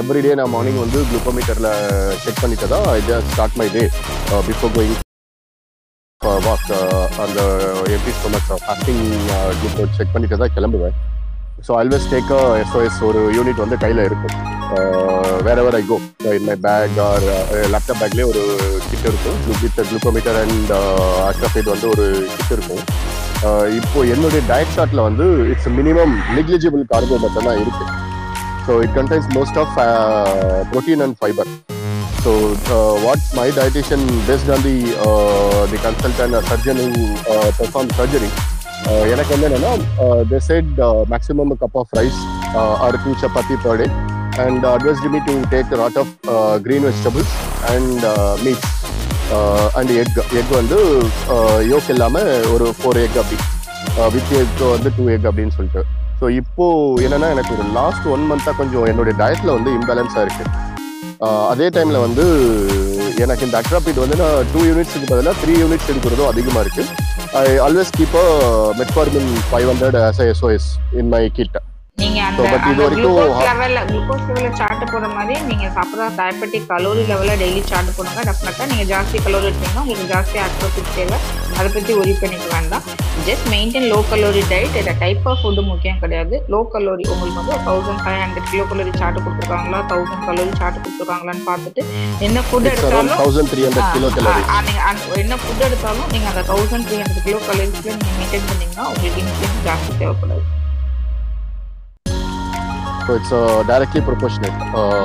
[0.02, 1.70] everyday நான் morning வந்து குளுக்கோமீட்டரில்
[2.24, 3.84] check பண்ணிட்டு தான் I just start my day
[4.50, 4.96] before going
[6.48, 6.70] walk
[7.26, 7.40] அந்த
[7.96, 9.04] எப்படி stomach fasting
[9.62, 10.98] glucose check பண்ணிட்டு தான் கிளம்புவேன்.
[11.68, 14.36] ஸோ ஆல்வேஸ் டேக் எஸ்ஓஎஸ் ஒரு யூனிட் வந்து கையில் இருக்கும்.
[15.48, 15.98] வேற ever I go
[16.38, 17.26] in my bag or
[17.74, 18.44] laptop பேக்லேயே ஒரு
[18.90, 19.38] கிட் இருக்கும்.
[19.64, 20.72] வித் குளுக்கோமீட்டர் அண்ட்
[21.28, 22.06] அஸ்ட்ராஃபைட் வந்து ஒரு
[22.38, 22.84] கிட் இருக்கும்.
[23.80, 27.86] இப்போ என்னுடைய டயட் சார்ட்ல வந்து இட்ஸ் மினிமம் நெக்லிஜிபிள் கார்போ மட்டும் தான் இருக்கு.
[28.68, 29.76] So it contains most of
[30.72, 31.52] protein and fibre
[32.24, 32.32] so
[33.06, 34.76] what my dietitian based on the
[35.74, 36.84] the consultant surgeon
[37.60, 38.32] perform surgery
[39.14, 39.74] எனக்கு வந்து என்னன்னா
[40.32, 40.74] they set
[41.14, 42.20] maximum cup of rice
[42.86, 43.88] or two chapati per day
[44.44, 46.14] and advised me to take lot of
[46.66, 47.36] green vegetables
[47.74, 48.06] and
[48.46, 48.66] meat
[49.80, 50.78] and egg egg வந்து
[51.36, 53.38] uh, yolk இல்லாமல் ஒரு four egg அப்படி.
[53.94, 55.84] Uh, with egg வந்து two egg அப்படின்னு சொல்லிட்டு.
[56.20, 60.52] So இப்போது என்னென்னா எனக்கு ஒரு லாஸ்ட் ஒன் மந்த்தாக கொஞ்சம் என்னுடைய டயட்டில் வந்து இம்பேலன்ஸாக இருக்குது
[61.20, 62.26] uh, அதே டைமில் வந்து
[63.24, 66.90] எனக்கு இந்த அக்ராபிட் வந்து நான் டூ யூனிட்ஸுக்கு பதிலாக த்ரீ யூனிட்ஸ் எடுக்கிறதும் அதிகமாக இருக்குது
[67.42, 68.28] I always keep a
[68.82, 70.70] metformin five hundred as SOS
[71.02, 71.58] in my kit
[72.02, 77.62] நீங்க அந்த குளுக்கோஸ் லெவல்ல குளுக்கோஸ் லெவல்ல சார்ட் போடுற மாதிரி நீங்க சாப்பிட்ற டயபெட்டிக் கலோரி லெவல்ல டெய்லி
[77.70, 78.22] சார்ட் போடுங்க.
[78.30, 81.18] டெஃபினட்டா நீங்க ஜாஸ்தி கலோரி எடுத்தீங்கன்னா உங்களுக்கு ஜாஸ்தி ஆக்ரோசிக் தேவை.
[81.58, 82.84] அதை பத்தி ஒரி பண்ணிக்க வேண்டாம்.
[83.28, 86.36] Just maintain low calorie diet இந்த டைப் ஆஃப் ஃபுட்டு முக்கியம் கிடையாது.
[86.56, 89.80] லோ கலோரி உங்களுக்கு வந்து thousand five hundred kilo calorie chart கொடுத்துருக்காங்களா?
[89.94, 91.82] தௌசண்ட் கலோரி சார்ட் கொடுத்துருக்காங்களான்னு பார்த்துட்டு
[92.28, 93.24] என்ன ஃபுட் எடுத்தாலும்
[95.24, 99.66] என்ன ஃபுட் எடுத்தாலும் நீங்க அந்த தௌசண்ட் த்ரீ ஹண்ட்ரட் கிலோ கலோரிஸ்ல நீங்க மெயின்டைன் பண்ணீங்கன்னா உங்களுக்கு இன்சுலின்
[99.70, 100.46] ஜாஸ்தி தேவைப்படாது.
[103.70, 104.58] Directly proportionate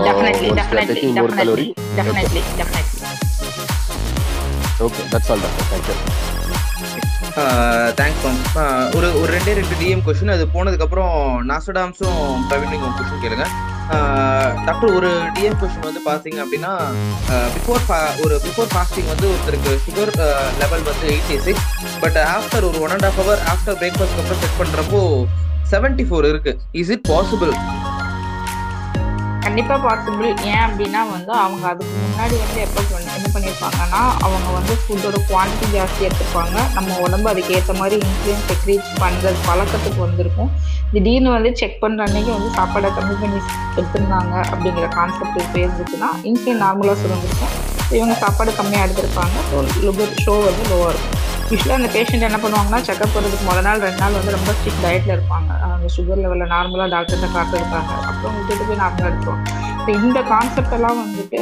[0.06, 3.66] definitely once you are definitely taking more calorie definitely definitely definitely.
[4.86, 5.98] Okay that's all doctor thank you.
[7.98, 8.38] Thanks ma'am
[8.96, 11.12] ஒரு ஒரு ரெண்டே ரெண்டு டிஎம் கொஸ்டின் அது போனதுக்கப்புறம்
[11.50, 13.44] நாசடாம்ஸும் பிரவீன் நீங்கள் கொஸ்டின் கேளுங்க.
[14.66, 16.72] டாக்டர் ஒரு டிஎம் கொஸ்டின் வந்து பார்த்தீங்க அப்படின்னா
[17.56, 17.84] பிஃபோர்
[18.24, 20.12] ஒரு பிஃபோர் ஃபாஸ்டிங் வந்து ஒருத்தருக்கு சுகர்
[20.62, 21.68] லெவல் வந்து எயிட்டி சிக்ஸ்
[22.04, 25.02] பட் ஆஃப்டர் ஒரு one and half hour after பிரேக்ஃபாஸ்ட்க்கு அப்புறம் செக் பண்ணுறப்போ
[25.72, 26.52] செவன்டி ஃபோர் இருக்கு.
[26.80, 27.52] இஸ் இட் பாசிபிள்
[29.50, 35.16] கண்டிப்பாக பாசிபிள் ஏன் அப்படின்னா வந்து அவங்க அதுக்கு முன்னாடி வந்து எப்போ என்ன பண்ணியிருப்பாங்கன்னா அவங்க வந்து ஃபுட்டோட
[35.30, 36.56] குவான்டிட்டி ஜாஸ்தி எடுத்துருப்பாங்க.
[36.76, 40.50] நம்ம உடம்பு அதுக்கேற்ற மாதிரி இன்சுலின் செக்ரீட் பண்ணுறது பழக்கத்துக்கு வந்திருக்கும்.
[40.92, 43.40] திடீர்னு வந்து செக் பண்ணுற அன்னைக்கு வந்து சாப்பாடை கம்மி பண்ணி
[43.78, 45.58] எடுத்திருந்தாங்க அப்படிங்கிற கான்செப்ட் இப்போ
[46.30, 47.54] இன்சுலின் நார்மலாக சுரந்திருக்கும்.
[47.98, 49.36] இவங்க சாப்பாடு கம்மியாக எடுத்திருப்பாங்க.
[49.50, 51.18] ஸோ லுகர் ஷோ வந்து லோவாக இருக்கும்
[51.50, 55.14] யூஸ்வலாக அந்த பேஷண்ட் என்ன பண்ணுவாங்கன்னா செக்அப் போகிறதுக்கு முதல் நாள் ரெண்டு நாள் வந்து ரொம்ப ஸ்ட்ரிக் டயட்டில்
[55.16, 55.48] இருப்பாங்க.
[55.68, 59.40] அந்த சுகர் லெவலில் நார்மலாக டாக்டர்கிட்ட காட்டுறதுக்காக அப்புறம் விட்டுட்டு போய் நார்மலாக எடுப்போம்
[59.74, 61.40] இப்போ இந்த கான்செப்ட் எல்லாம் வந்துட்டு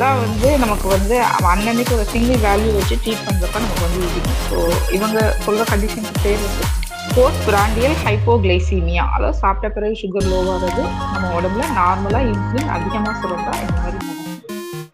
[0.00, 1.16] தான் வந்து நமக்கு வந்து
[1.48, 4.58] அன்னன்னைக்கு ஒரு சிங்கிள் வேல்யூ வச்சு ட்ரீட் பண்ணுறப்ப நமக்கு வந்து இடிக்கும் ஸோ
[4.98, 6.66] இவங்க சொல்கிற கண்டிஷனுக்கு பேர் வந்து
[7.14, 13.76] போஸ்ட் பிராண்டியல் ஹைப்போகிளைசீமியா அதாவது சாப்பிட்ட பிறகு சுகர் லோவாகிறது நம்ம உடம்புல நார்மலாக இன்சுலின் அதிகமாக சுரந்தா இந்த
[13.78, 13.98] மாதிரி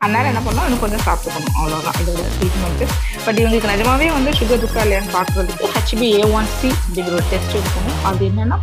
[0.02, 0.66] அதனால என்ன பண்ணோம்?
[0.68, 2.86] இன்னும் கொஞ்சம் சாப்பிட்டுக்கணும் அவ்வளோதான் இதோட ட்ரீட்மெண்ட்டு
[3.26, 7.56] பட் இவங்களுக்கு நிஜமாவே வந்து சுகர் இருக்கா இல்லையான்னு பார்க்குறதுக்கு ஹெச்பி ஏ ஒன் சி அப்படிங்கிற ஒரு டெஸ்ட்
[7.60, 7.98] எடுக்கணும்.
[8.10, 8.58] அது என்னன்னா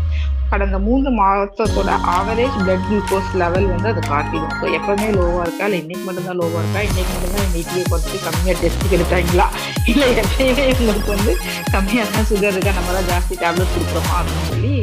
[0.51, 4.53] கடந்த மூன்று மாதத்தோட ஆவரேஜ் பிளட் குளுக்கோஸ் லெவல் வந்து அது காட்டிடும்.
[4.59, 6.81] ஸோ எப்பவுமே லோவாக இருக்கா இல்லை இன்னைக்கு மட்டும்தான் லோவாக இருக்கா?
[6.89, 9.47] இன்னைக்கு மட்டும்தான் இந்த இட்லியை குறைச்சி கம்மியாக டெஸ்ட்டுக்கு எடுத்தாங்களா?
[9.93, 11.33] இல்லை எப்பயுமே இவங்களுக்கு வந்து
[11.75, 12.73] கம்மியாக தான் சுகர் இருக்கா?
[12.79, 14.17] நம்ம தான் ஜாஸ்தி டேப்லெட் கொடுக்குறோமா?
[14.19, 14.75] அப்படின்னு சொல்லி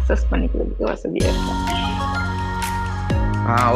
[0.00, 1.85] அசஸ் பண்ணிக்கிறதுக்கு வசதியாக இருக்கும்.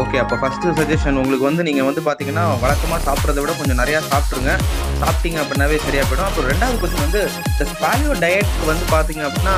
[0.00, 4.52] ஓகே அப்போ ஃபஸ்ட்டு சஜஷன் உங்களுக்கு வந்து நீங்கள் வந்து பார்த்தீங்கன்னா வழக்கமாக சாப்பிட்றத விட கொஞ்சம் நிறையா சாப்பிட்ருங்க.
[5.00, 6.28] சாப்பிட்டீங்க அப்படின்னாவே சரியாக போயிடும்.
[6.28, 9.56] அப்புறம் ரெண்டாவது கொஸ்டின் வந்து இந்த ஸ்பாலியோ டயட்க்கு வந்து பார்த்தீங்க அப்படின்னா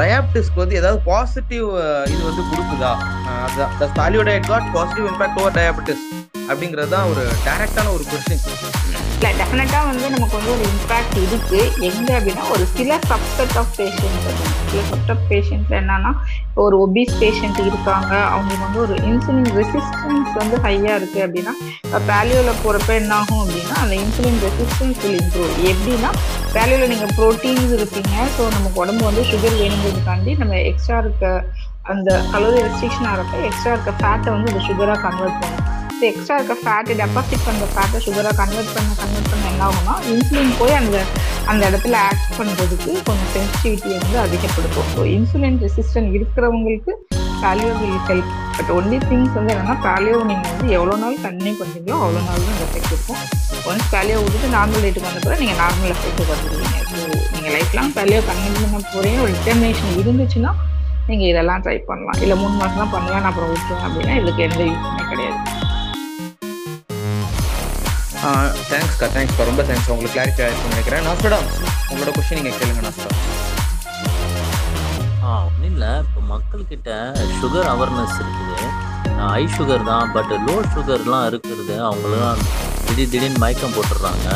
[0.00, 1.68] டயாபிட்டிஸ்க்கு வந்து ஏதாவது பாசிட்டிவ்
[2.12, 2.92] இது வந்து கொடுக்குதா?
[3.28, 6.04] அஹ், the paleo diet got positive impact over diabetes
[6.48, 8.44] அப்படிங்கிறது தான் ஒரு டைரக்டான ஒரு கொஸ்டின்
[9.14, 11.58] இல்லை டெஃபினட்டாக வந்து நமக்கு வந்து ஒரு இம்பேக்ட் இருக்கு.
[11.88, 14.28] எங்கே அப்படின்னா ஒரு சில சப்செட் ஆஃப் பேஷண்ட்ஸ்
[14.70, 16.12] சில சப்செட் ஆஃப் பேஷண்ட்ஸ் என்னன்னா
[16.48, 18.12] இப்போ ஒரு ஒபீஸ் பேஷண்ட் இருக்காங்க.
[18.34, 21.54] அவங்களுக்கு வந்து ஒரு இன்சுலின் ரெசிஸ்டன்ஸ் வந்து ஹையாக இருக்குது அப்படின்னா
[22.10, 26.12] பேலியோவில் போகிறப்ப என்ன ஆகும் அப்படின்னா அந்த இன்சுலின் ரெசிஸ்டன்ஸ் வில் இம்ப்ரூவ் எப்படின்னா
[26.56, 28.14] பேலியோவில் நீங்கள் ப்ரோட்டீன்ஸ் இருப்பீங்க.
[28.36, 31.26] ஸோ நமக்கு உடம்பு வந்து சுகர் வேணுங்கிறதுக்காண்டி நம்ம எக்ஸ்ட்ரா இருக்க
[31.92, 36.54] அந்த கலோரி ரெஸ்ட்ரிக்ஷன் ஆகிறப்ப எக்ஸ்ட்ரா இருக்க ஃபேட்டை வந்து இந்த சுகராக கன்வெர்ட் பண்ணும் ஸோ எக்ஸ்ட்ரா இருக்க
[36.64, 40.96] ஃபேட்டை டெபாசிட் பண்ணுற ஃபேட்டை சுகராக கன்வெர்ட் பண்ண கன்வெர்ட் பண்ண என்ன ஆகும்னா இன்சுலின் போய் அந்த
[41.50, 44.88] அந்த இடத்துல ஆக்ட் பண்ணுறதுக்கு கொஞ்சம் சென்சிட்டிவிட்டி வந்து அதிகப்படுத்தும்.
[44.94, 46.92] ஸோ இன்சுலின் ரெசிஸ்டன்ட் இருக்கிறவங்களுக்கு
[47.42, 51.98] paleo will help but only things வந்து என்னென்னா பேலியோ நீங்கள் வந்து எவ்வளோ நாள் கண்டினியூ பண்ணுறீங்களோ
[52.04, 53.22] அவ்வளோ நாள் தான் எஃபெக்ட் இருக்கும்.
[53.70, 56.98] ஒன்ஸ் பேலியோ விட்டுட்டு நார்மல் ரேட்டுக்கு வந்த பிறகு நீங்கள் நார்மல் எஃபெக்ட் வந்துடுவீங்க ஸோ
[57.36, 60.52] நீங்கள் லைஃப் லாங் பேலியோ கண்டினியூ பண்ண போகிறீங்க ஒரு டிட்டர்மினேஷன் இருந்துச்சுன்னா
[61.10, 62.20] நீங்கள் இதெல்லாம் ட்ரை பண்ணலாம்.
[62.24, 65.38] இல்லை மூணு மாதம் தான் பண்ணலாம் நான் அப்புறம் விட்டுருவேன் அப்படின்னா இதுக்கு எந்த யூஸுமே கிடையாது.
[68.70, 71.04] தேங்க்ஸ்க்கா தேங்க்ஸ்க்கா ரொம்ப தேங்க்ஸ் உங்களுக்கு கிளாரிட்டி ஆயிருக்கும்னு நினைக்கிறேன்.
[71.08, 71.38] நாஸ்டா
[71.90, 73.08] உங்களோட கொஸ்டின் நீங்கள் கேளுங்க நாஸ்டா
[75.26, 76.90] ஆ ஒன்றும் இல்லை இப்போ மக்கள்கிட்ட
[77.40, 78.58] சுகர் அவேர்னஸ் இருக்குது.
[79.32, 82.42] ஹை சுகர் தான் பட் லோ சுகர்லாம் இருக்கிறது அவங்களாம்
[82.86, 84.28] திடீர் திடீர்னு மயக்கம் போட்டுடுறாங்க.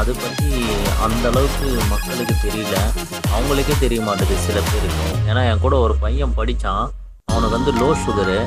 [0.00, 0.50] அது பற்றி
[1.06, 2.76] அந்த அளவுக்கு மக்களுக்கு தெரியல.
[3.34, 5.08] அவங்களுக்கே தெரிய மாட்டேது சில பேருக்கு.
[5.30, 6.84] ஏன்னா என் கூட ஒரு பையன் படித்தான்
[7.32, 8.38] அவனுக்கு வந்து லோ சுகரு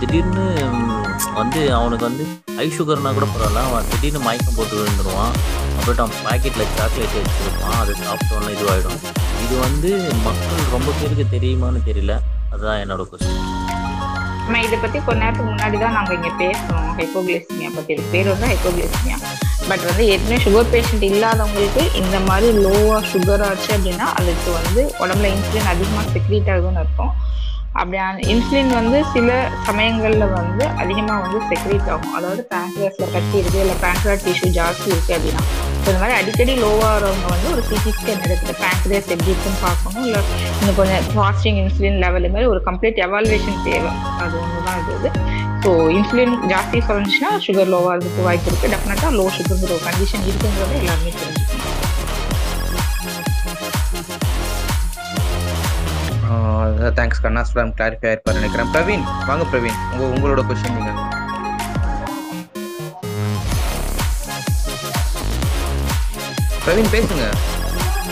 [0.00, 0.44] திடீர்னு
[1.40, 2.24] வந்து அவனுக்கு வந்து
[2.58, 3.60] ஹை சுகர்னா கூட பரவாயில்ல.
[3.68, 5.34] அவன் திடீர்னு மயக்கம் போட்டு விழுந்துருவான்.
[5.78, 7.78] அப்புறம் அவன் பாக்கெட்டில் சாக்லேட் வச்சுருப்பான்.
[7.82, 9.00] அது சாப்பிட்டோன்னே இதுவாகிடும்
[9.44, 9.90] இது வந்து
[10.26, 12.14] மக்கள் ரொம்ப பேருக்கு தெரியுமான்னு தெரியல.
[12.52, 13.50] அதுதான் என்னோட கொஸ்டின்
[14.44, 18.48] நம்ம இதை பற்றி கொஞ்ச நேரத்துக்கு முன்னாடி தான் நாங்கள் இங்கே பேசணும் ஹைப்போகிளைசிமியா பற்றி இது பேர் வந்து
[18.52, 19.16] ஹைப்போகிளைசிமியா
[19.70, 25.30] பட் வந்து ஏற்கனவே சுகர் பேஷண்ட் இல்லாதவங்களுக்கு இந்த மாதிரி லோவாக சுகர் ஆச்சு அப்படின்னா அதுக்கு வந்து உடம்புல
[25.34, 27.12] இன்சுலின் அதிகமாக செக்ரீட் ஆகுதுன்னு அர்த்தம்.
[27.80, 27.98] அப்படி
[28.32, 29.28] இன்சுலின் வந்து சில
[29.66, 32.14] சமயங்களில் வந்து அதிகமாக வந்து செக்ரேட் ஆகும்.
[32.18, 35.44] அதாவது பேங்க்ராஸில் கட்டி இருக்குது இல்லை பேங்க்ரியாட் டிஷ்யூ ஜாஸ்தி இருக்குது அப்படின்னா.
[35.82, 40.04] ஸோ இந்த மாதிரி அடிக்கடி லோவாகிறவங்க வந்து ஒரு சிடி ஸ்கேன் எடுத்துட்டு பேங்க்ரேஸ் எப்படி இருக்குன்னு பார்க்கணும்.
[40.08, 40.20] இல்லை
[40.58, 43.92] இன்னும் கொஞ்சம் ஃபாஸ்டிங் இன்சுலின் லெவல் மாதிரி ஒரு கம்ப்ளீட் எவால்வேஷன் தேவை.
[44.24, 45.10] அது ஒன்று தான் இது
[45.64, 51.12] ஸோ இன்சுலின் ஜாஸ்தி சொல்லிச்சுன்னா சுகர் லோவாகிறதுக்கு வாய்ப்பு இருக்குது டெஃபினட்டாக லோ சுகருங்கிற ஒரு கண்டிஷன் இருக்குங்கிறத எல்லாருமே
[51.20, 51.51] தெரிஞ்சுக்கணும்.
[56.90, 58.66] தேங்க்ஸ் கண்ணாஸ்டா கிளாரிஃபை ஆயிருப்பாரு நினைக்கிறேன்.
[58.66, 59.96] பிரவீன் வாங்க பிரவீன்.
[59.96, 61.20] உங்க உங்களோட கொஸ்டின் நீங்கள்
[66.66, 67.32] பிரவீன் பேசுங்க.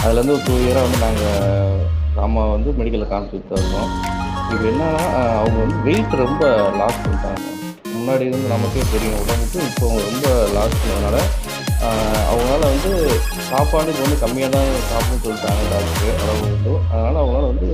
[0.00, 1.84] அதுலேருந்து ஒரு டூ இயராக வந்து நாங்கள்
[2.26, 3.90] அம்மா வந்து மெடிக்கலில் காமிச்சுட்டு இருந்தோம்
[4.52, 4.90] இது என்னன்னா
[5.34, 6.42] அவங்க வந்து வெயிட் ரொம்ப
[6.78, 7.44] லாஸ் பண்ணிட்டாங்க.
[7.94, 10.26] முன்னாடி இருந்து நமக்கே தெரியும் உடம்புக்கு இப்போ அவங்க ரொம்ப
[10.56, 11.16] லாஸ் பண்ணதுனால
[12.28, 12.92] அவங்களால வந்து
[13.48, 17.68] சாப்பாடு வந்து கம்மியாக தான் சாப்பிடுன்னு சொல்லிட்டாங்க டாக்டர் அளவு வந்து அதனால் அவங்களால வந்து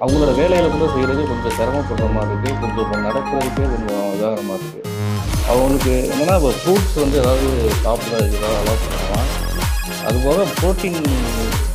[0.00, 4.96] அவங்களோட வேலையில கூட செய்கிறது கொஞ்சம் சிரமப்படுற மாதிரி இருக்குது கொஞ்சம் இப்போ நடக்கிறதுக்கே கொஞ்சம் இதாகிற மாதிரி இருக்குது
[5.48, 7.48] அவங்களுக்கு என்னென்னா இப்போ ஃப்ரூட்ஸ் வந்து ஏதாவது
[7.84, 9.28] சாப்பிட்றதுக்கு ஏதாவது அலோவ் பண்ணலாம்
[10.08, 11.00] அதுபோக ப்ரோட்டீன்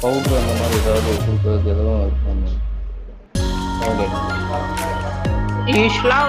[0.03, 1.99] பவுடர் அந்த மாதிரி ஏதாவது கொடுக்குறதுக்கு எதுவும்
[3.89, 4.07] ஓகே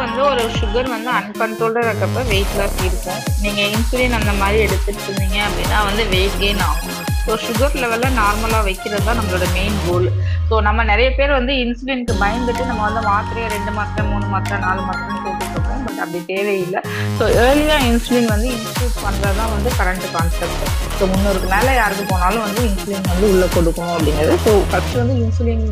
[0.02, 3.22] வந்து ஒரு சுகர் வந்து அன்கண்ட்ரோல்டா இருக்கப்ப வெயிட் லாஸ் இருக்கும்.
[3.44, 7.00] நீங்கள் இன்சுலின் அந்த மாதிரி எடுத்துட்டு இருந்தீங்க அப்படின்னா வந்து வெயிட் கெயின் ஆகும்.
[7.26, 10.08] ஸோ சுகர் லெவலை நார்மலாக வைக்கிறது தான் நம்மளோட மெயின் கோல்
[10.48, 14.82] ஸோ நம்ம நிறைய பேர் வந்து இன்சுலினுக்கு பயந்துட்டு நம்ம வந்து மாத்திரையை ரெண்டு மாத்திரை மூணு மாத்திரை நாலு
[14.88, 16.80] மாத்திரைன்னு போட்டுருக்கோம் பட் அப்படி தேவையில்லை.
[17.18, 20.64] ஸோ ஏர்லியாக இன்சுலின் வந்து இன்ஸ்டியூட் பண்றது தான் வந்து கரண்ட் கான்செப்ட்
[20.98, 24.36] ஸோ முன்னூறுக்கு மேலே யாருக்கு போனாலும் வந்து இன்சுலின் வந்து உள்ளே கொடுக்கணும் அப்படிங்கிறது.
[24.46, 25.66] ஸோ ஃபஸ்ட்டு வந்து இன்சுலின்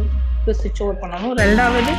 [0.58, 1.34] ஸ்விட்ச் ஓவர் பண்ணணும்.
[1.42, 1.92] ரெண்டாவது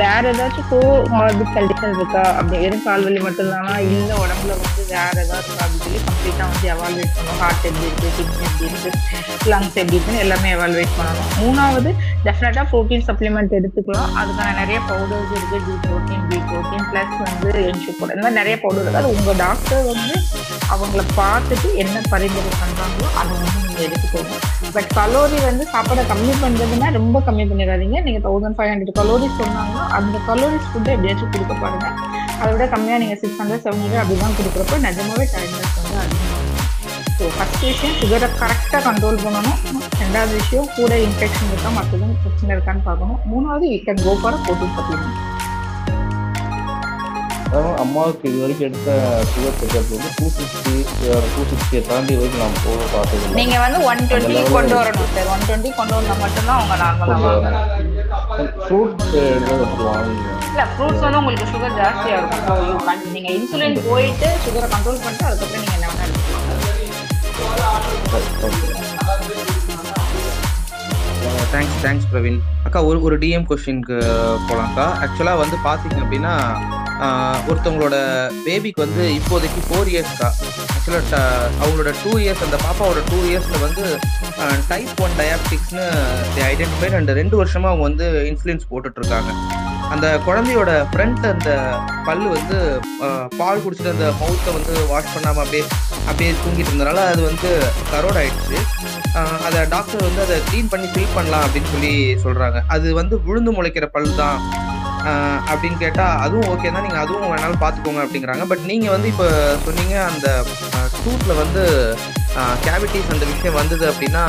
[0.00, 0.78] வேற ஏதாச்சும் கோ
[1.18, 2.22] மார்பிட் கண்டிஷன் இருக்கா?
[2.38, 6.68] அப்படி வெறும் கால் வலி மட்டும்தானா இல்லை உடம்புல வந்து வேற ஏதாவது இருக்கா அப்படின்னு சொல்லி கம்ப்ளீட்டாக வந்து
[6.74, 7.38] எவால்வேட் பண்ணணும்.
[7.42, 11.30] ஹார்ட் எப்படி இருக்குது கிட்னி எப்படி இருக்குது லங்ஸ் எப்படி இருக்குன்னு எல்லாமே எவால்வேட் பண்ணணும்.
[11.42, 11.92] மூணாவது
[12.26, 14.10] டெஃபினட்டாக ப்ரோட்டீன் சப்ளிமெண்ட் எடுத்துக்கலாம்.
[14.22, 18.82] அதுக்கான நிறைய பவுடர்ஸ் இருக்குது D protein B protein plus வந்து என்ஷூர் இந்த மாதிரி நிறைய பவுடர்
[18.84, 20.16] இருக்குது அது உங்கள் டாக்டர் வந்து
[20.74, 24.36] அவங்கள பார்த்துட்டு என்ன பரிந்துரை பண்ணுறாங்களோ அதை வந்து நீங்க எடுத்துக்கோங்க.
[24.74, 27.98] பட் கலோரி வந்து சாப்பாடை கம்மி பண்றதுன்னா ரொம்ப கம்மி பண்ணிடாதீங்க.
[28.06, 31.88] நீங்க தௌசண்ட் ஃபைவ் ஹண்ட்ரட் கலோரிஸ் சொன்னாங்கன்னா அந்த கலோரிஸ் ஃபுட்டு எப்படியாச்சும் கொடுக்க பாருங்க.
[32.40, 36.42] அதை விட கம்மியா நீங்க சிக்ஸ் ஹண்ட்ரட் செவன் ஹண்ட்ரட் அப்படிதான் கொடுக்குறப்ப நிஜமாவே டைம்னஸ் வந்து அதிகமாகும்
[37.18, 39.60] ஸோ ஃபஸ்ட் விஷயம் சுகரை கரெக்டாக கண்ட்ரோல் பண்ணணும்.
[40.02, 43.20] ரெண்டாவது விஷயம் கூட இன்ஃபெக்ஷன் இருக்கா மற்றதும் பிரச்சனை இருக்கான்னு பார்க்கணும்.
[43.32, 45.12] மூணாவது யூ கேன் கோ ஃபார் போட்டு பார்த்தீங்கன்னா
[47.46, 48.90] அதாவது அம்மாவுக்கு இது வரைக்கும் எடுத்த
[49.30, 50.74] சுகர் செக்அப் வந்து டூ சிக்ஸ்டி
[51.34, 53.34] டூ சிக்ஸ்டியை தாண்டி வரைக்கும் நான் போக பார்த்ததில்லை.
[53.34, 55.28] நீங்க வந்து ஒன் டுவெண்ட்டி கொண்டு வரணும் சார்.
[55.34, 57.52] ஒன் டுவெண்ட்டி கொண்டு வந்தா மட்டும்தான் அவங்க நார்மலா வாங்க
[58.64, 60.26] ஃப்ரூட் எடுத்து வாங்குங்க.
[60.50, 62.44] இல்ல ஃப்ரூட்ஸ் வந்து உங்களுக்கு சுகர் ஜாஸ்தியா இருக்கும்.
[62.48, 66.54] So, you can- நீங்க இன்சுலின் போயிட்டு சுகரை கண்ட்ரோல் பண்ணிட்டு அதுக்கப்புறம் நீங்க என்ன வேணா எடுத்துக்கலாம்.
[71.52, 73.96] தேங்க்ஸ் தேங்க்ஸ் பிரவீன் அக்கா ஒரு ஒரு டிஎம் கொஸ்டினுக்கு
[74.48, 76.32] போகலாம்க்கா ஆக்சுவலாக வந்து பார்த்தீங்க அப்படின்னா
[77.48, 77.96] ஒருத்தவங்களோட
[78.44, 80.34] பேபிக்கு வந்து இப்போதைக்கு ஃபோர் இயர்ஸ் தான்
[80.76, 81.20] ஆக்சுவலாக
[81.60, 83.84] அவங்களோட டூ இயர்ஸ் அந்த பாப்பாவோட டூ இயர்ஸில் வந்து
[84.68, 85.84] டைப் ஒன் டயாபிட்டிக்ஸ்னு
[86.50, 89.32] ஐடென்டிஃபைட் அண்ட் ரெண்டு வருஷமாக அவங்க வந்து இன்ஃப்ளூயன்ஸ் போட்டுட்ருக்காங்க
[89.94, 91.50] அந்த குழந்தையோட ஃப்ரண்ட் அந்த
[92.06, 92.56] பல் வந்து
[93.40, 95.64] பால் குடிச்சிட்டு அந்த மவுத்தை வந்து வாஷ் பண்ணாமல் அப்படியே
[96.08, 97.50] அப்படியே தூங்கிட்டு இருந்தனால அது வந்து
[97.92, 98.58] கரோட் ஆயிடுச்சு.
[99.46, 101.92] அதை டாக்டர் வந்து அதை க்ளீன் பண்ணி ஃபில் பண்ணலாம் அப்படின்னு சொல்லி
[102.24, 104.38] சொல்கிறாங்க அது வந்து விழுந்து முளைக்கிற பல் தான்.
[105.50, 106.84] அப்படின்னு கேட்டால் அதுவும் ஓகே தான்.
[106.86, 108.44] நீங்கள் அதுவும் வேணாலும் பார்த்துக்கோங்க அப்படிங்கிறாங்க.
[108.50, 109.26] பட் நீங்கள் வந்து இப்போ
[109.66, 110.28] சொன்னீங்க அந்த
[111.02, 111.62] டூத்தில் வந்து
[112.66, 114.24] கேவிட்டிஸ் அந்த விஷயம் வந்தது அப்படின்னா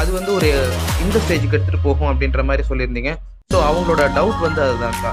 [0.00, 0.50] அது வந்து ஒரு
[1.04, 3.12] இந்த ஸ்டேஜுக்கு எடுத்துகிட்டு போகும் அப்படின்ற மாதிரி சொல்லியிருந்தீங்க.
[3.52, 5.12] ஸோ அவங்களோட டவுட் வந்து அதுதான்க்கா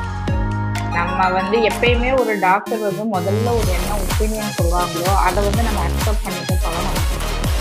[0.98, 6.24] நம்ம வந்து எப்பயுமே ஒரு டாக்டர் வந்து முதல்ல ஒரு என்ன ஒப்பீனியன் சொல்றாங்களோ அதை வந்து நம்ம அக்செப்ட்
[6.26, 6.56] பண்ணிட்டு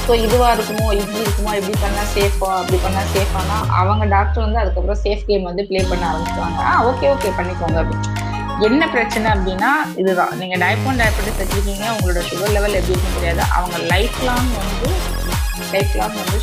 [0.06, 5.00] ஸோ இதுவா இருக்குமோ இப்படி இருக்குமோ இப்படி பண்ணா சேஃபா அப்படி பண்ணா சேஃபானா அவங்க டாக்டர் வந்து அதுக்கப்புறம்
[5.02, 8.12] சேஃப் கேம் வந்து ப்ளே பண்ண ஆரம்பிச்சுவாங்க ஆ ஓகே ஓகே பண்ணிக்கோங்க அப்படின்னு.
[8.66, 13.78] என்ன பிரச்சனை அப்படின்னா இதுதான் நீங்க டைப்போன் டயபெட்டிஸ் வச்சிருக்கீங்க உங்களோட சுகர் லெவல் எப்படி இருக்குன்னு தெரியாது அவங்க
[13.92, 14.90] லைஃப் லாங் வந்து
[15.72, 16.38] லைஃப் லாங் வந்து.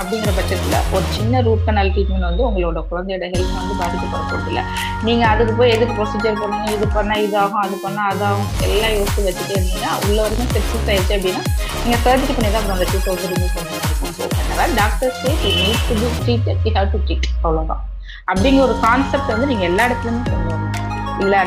[0.00, 4.18] அப்படிங்கிற பட்சத்துல ஒரு சின்ன ரூட் கனால் ட்ரீட்மெண்ட் வந்து உங்களோட குழந்தையோட ஹெல்த் வந்து பாதிக்கப்பட
[4.50, 4.62] இல்லை.
[4.98, 9.26] நீங்கள் நீங்க அதுக்கு போய் எதுக்கு ப்ரொசீஜர் பண்ணணும் இது பண்ணா இதாகும் அது பண்ணா அதாகும் எல்லாம் யோசிச்சு
[9.26, 11.42] வச்சுட்டே இருந்தீங்கன்னா உள்ள வரைக்கும் செக்ஸஸ் ஆயிடுச்சு அப்படின்னா
[11.84, 13.80] நீங்க சர்ஜரி பண்ணி தான் அப்புறம் அந்த டூ தௌசண்ட் ரிமூவ் பண்ண
[14.18, 15.12] ஸோ அதனால doctor
[15.44, 17.82] you need to be treat you have to treat அவ்வளோதான்
[18.28, 20.66] அப்படிங்கிற ஒரு கான்செப்ட் வந்து நீங்க எல்லா இடத்துலயுமே கொண்டு வரணும்.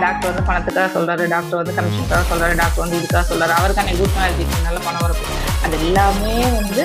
[0.03, 4.65] டாக்டர் வந்து பணத்துக்காக சொல்கிறாரு டாக்டர் வந்து கமிஷனுக்காக சொல்கிறாரு டாக்டர் வந்து இதுக்காக சொல்கிறாரு அவருக்கான குட் மேனேஜ்
[4.67, 5.25] நல்ல பணம் வரப்போ
[5.65, 6.83] அது எல்லாமே வந்து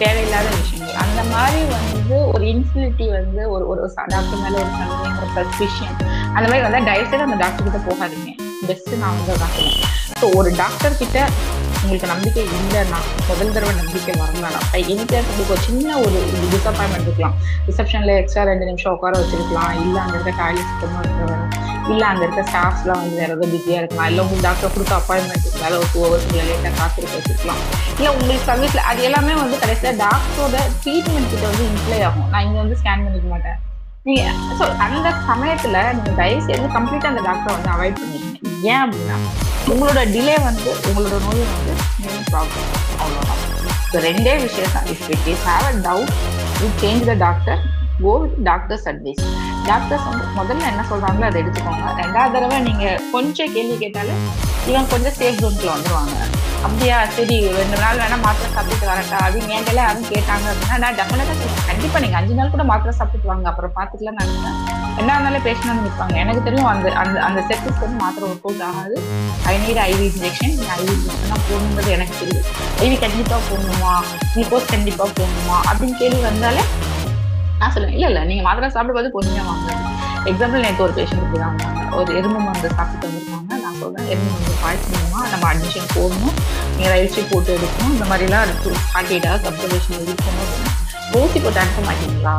[0.00, 0.98] தேவையில்லாத விஷயங்கள்.
[1.04, 3.80] அந்த மாதிரி வந்து ஒரு இன்ஃபினிட்டி வந்து ஒரு ஒரு
[4.14, 5.94] டாக்டர் மேல இருக்காங்க ஒரு சஸ்பிஷன்
[6.36, 8.30] அந்த மாதிரி வந்து டைரக்டாக அந்த டாக்டர் கிட்ட போகாதீங்க.
[8.68, 9.70] பெஸ்ட் நான் வந்து டாக்டர்
[10.20, 11.18] ஸோ ஒரு டாக்டர் கிட்ட
[11.84, 14.60] உங்களுக்கு நம்பிக்கை இல்லைன்னா முதல் தடவை நம்பிக்கை வரலன்னா
[14.92, 16.18] எனக்கு உங்களுக்கு ஒரு சின்ன ஒரு
[16.52, 17.36] டிசப்பாயின்மெண்ட் இருக்கலாம்.
[17.68, 19.72] ரிசப்ஷனில் எக்ஸ்ட்ரா ரெண்டு நிமிஷம் உட்கார வச்சிருக்கலாம்.
[19.84, 21.38] இல்லை அந்த இருக்க டாய்லெட் சுத்தமாக இருக்கிற
[21.90, 24.08] இல்ல அங்க இருக்க ஸ்டாஃப்ஸ்லாம் வந்து வேற ஏதோ பிஸியா இருக்கலாம்.
[24.10, 27.60] இல்ல உங்களுக்கு டாக்டர் கொடுத்த அப்பாயின்மெண்ட் மேல ஒரு டூ ஹவர்ஸ் லேட்டா காத்திருக்க வச்சுக்கலாம்.
[27.98, 32.28] இல்ல உங்களுக்கு சர்வீஸ்ல அது எல்லாமே வந்து கடைசியில டாக்டரோட ட்ரீட்மெண்ட் கிட்ட வந்து இம்ப்ளை ஆகும்.
[32.34, 33.58] நான் இங்க வந்து ஸ்கேன் பண்ணிக்க மாட்டேன்.
[34.08, 34.22] நீங்க
[34.58, 38.38] ஸோ அந்த சமயத்துல நீங்க தயவு செய்து கம்ப்ளீட்டா அந்த டாக்டரை வந்து அவாய்ட் பண்ணிடுங்க
[38.70, 39.16] ஏன் அப்படின்னா
[39.72, 41.72] உங்களோட டிலே வந்து உங்களோட நோய் வந்து
[42.04, 42.66] மெயின் ப்ராப்ளம்
[43.02, 43.40] அவ்வளோதான்
[43.92, 46.12] ஸோ ரெண்டே விஷயம் தான் if it is have a doubt
[46.62, 47.60] you change the doctor
[48.02, 49.22] go with doctor's advice
[49.68, 51.88] doctors வந்து முதல்ல என்ன சொல்றாங்களோ அதை எடுத்துக்கோங்க.
[52.02, 54.14] ரெண்டாவது தடவை நீங்க கொஞ்சம் கேள்வி கேட்டாலே
[54.70, 56.16] இவன் கொஞ்சம் சேஃப் ஜோன்குள்ள வந்துருவாங்க.
[56.66, 56.96] அப்படியா?
[57.14, 59.18] சரி ரெண்டு நாள் வேணா மாத்திரை சாப்பிட்டுட்டு வரட்டா?
[59.26, 63.30] அப்படின்னு என்கிட்ட யாரும் கேட்டாங்க அப்படின்னா நான் டெஃபினட்டா சொல்லுவேன் கண்டிப்பா நீங்க அஞ்சு நாள் கூட மாத்திரை சாப்பிட்டு
[63.32, 63.46] வாங்க.
[63.52, 64.34] அப்புறம் பாத்துக்கலாம் நான்
[65.00, 68.64] என்ன இருந்தாலும் பேஷண்ட் வந்து நிற்பாங்க எனக்கு தெரியும் அந்த அந்த அந்த செட்டிஸ் வந்து மாத்திரை ஒர்க் அவுட்
[68.68, 68.96] ஆகாது.
[69.50, 72.46] I need IV injection IV injection தான் போகணுங்கிறது எனக்கு தெரியும்.
[72.84, 73.94] ஐவி கண்டிப்பா போடணுமா?
[74.34, 76.64] குளுக்கோஸ் கண்டிப்பா போகணுமா அப்படின்னு கேள்வி வந்தாலே
[77.62, 79.74] நான் சொல்லுவேன் இல்ல இல்ல நீங்க மாத்திரை சாப்பிடும்போது பொறுமையா வாங்க.
[80.30, 81.82] எக்ஸாம்பிள் நேற்று ஒரு பேஷண்ட் இப்படி தான் வந்தாங்க.
[81.98, 83.50] ஒரு எறும்பு மருந்து சாப்பிட்டு வந்திருக்காங்க.
[83.64, 86.36] நான் சொல்றேன் எறும்பு மருந்து பாய்ச்சணுமா நம்ம அட்மிஷன் போடணும்.
[86.76, 87.92] நீங்க ரயில் போட்டு எடுக்கணும்.
[87.96, 88.54] இந்த மாதிரிலாம்
[88.92, 90.52] ஃபார்ட்டி எயிட் அப்சர்வேஷன் இருக்கணும்
[91.20, 92.34] ஊசி போட்டு அனுப்ப மாட்டீங்களா?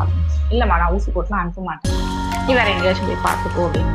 [0.53, 1.99] இல்லம்மா நான் ஊசி போட்டுலாம் அனுப்ப மாட்டேன்.
[2.45, 3.93] நீ வேற எங்கேயாச்சும் போய் பார்த்துக்கோ அப்படின்னு.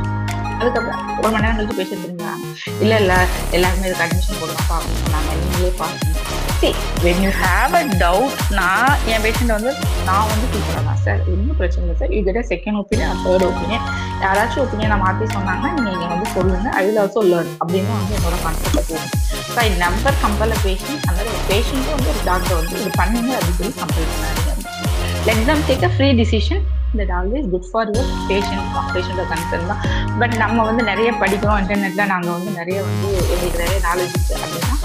[0.59, 2.45] அதுக்கப்புறம் ஒரு மணி நேரம் கழிச்சு பேச திரும்பினாங்க
[2.83, 3.17] இல்லை இல்லை
[3.57, 5.31] எல்லாருமே இதுக்கு அட்மிஷன் போடலாம் அப்படின்னு சொன்னாங்க.
[5.41, 6.25] நீங்களே பார்க்கணும்
[6.61, 6.71] சரி
[7.03, 9.71] when you have a doubt நான் என் பேஷண்ட் வந்து
[10.07, 13.85] நான் வந்து ஃபீல் பண்ணலாம் சார் ஒன்றும் பிரச்சனை இல்லை சார் இது செகண்ட் ஒப்பீனியன் தேர்ட் ஒப்பீனியன்
[14.23, 16.67] யாராச்சும் ஒப்பீனியனை மாற்றி சொன்னாங்கன்னா நீங்கள் இங்கே வந்து சொல்லுங்க.
[16.79, 19.07] ஐ வில் ஆல்சோ லேர்ன் அப்படின்னு வந்து என்னோட கான்செப்ட் போகும்.
[19.53, 23.75] So I number compel patient அந்த பேஷண்ட்டும் வந்து ஒரு டாக்டர் வந்து இது பண்ணுங்க அப்படின்னு சொல்லி
[23.81, 24.51] கம்பல் பண்ணாதீங்க.
[25.29, 26.61] Let them take a free decision
[26.93, 28.63] that always good for your patient
[28.93, 29.81] பேஷண்ட்டோட concern தான்.
[30.19, 34.75] பட் நம்ம வந்து நிறைய படிக்கிறோம் இன்டர்நெட்ல நாங்கள் வந்து நிறைய வந்து எங்களுக்கு நிறைய நாலேஜ் அப்படின்னா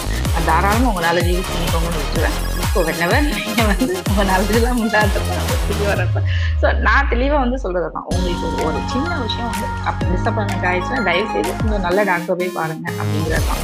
[0.46, 2.36] தாராளமாக உங்கள் நாலேஜ் யூஸ் பண்ணிக்கோங்கன்னு வச்சுருவேன்
[2.70, 6.22] ஸோ வென்னவர் நீங்கள் வந்து உங்கள் நாலேஜெலாம் உண்டாதப்ப திருப்பி வரப்ப
[6.62, 11.52] ஸோ நான் தெளிவாக வந்து சொல்கிறது தான் உங்களுக்கு ஒரு சின்ன விஷயம் வந்து அப்போ டிசப்பாயின்மெண்ட் ஆயிடுச்சுன்னா தயவுசெய்து
[11.60, 13.62] கொஞ்சம் நல்ல டாக்டர் போய் பாருங்க அப்படிங்கிறது தான்.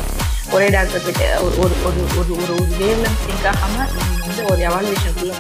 [0.55, 4.63] ஒரே டாக்டர் போய்ட்டு ஒரு ஒரு ஒரு ஒரு ஒரு ஒரு வேவ்ல சிங்க் ஆகாமல் நீங்கள் வந்து ஒரு
[4.69, 5.37] எவாலுவேஷனுக்குள்ளே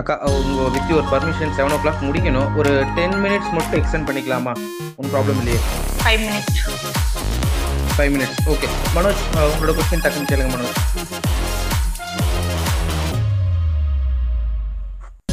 [0.00, 2.50] அக்கா உங்க வித் ஒரு பர்மிஷன் செவன் ஓ கிளாக் முடிக்கணும்.
[2.60, 4.52] ஒரு டென் மினிட்ஸ் மட்டும் எக்ஸ்டெண்ட் பண்ணிக்கலாமா?
[4.98, 5.60] ஒன்றும் ப்ராப்ளம் இல்லையே.
[6.02, 6.58] Five minutes
[7.96, 9.22] five minutes okay Manoj
[9.54, 10.76] உங்களோட கொஸ்டின் டக்குன்னு கேளுங்க மனோஜ்.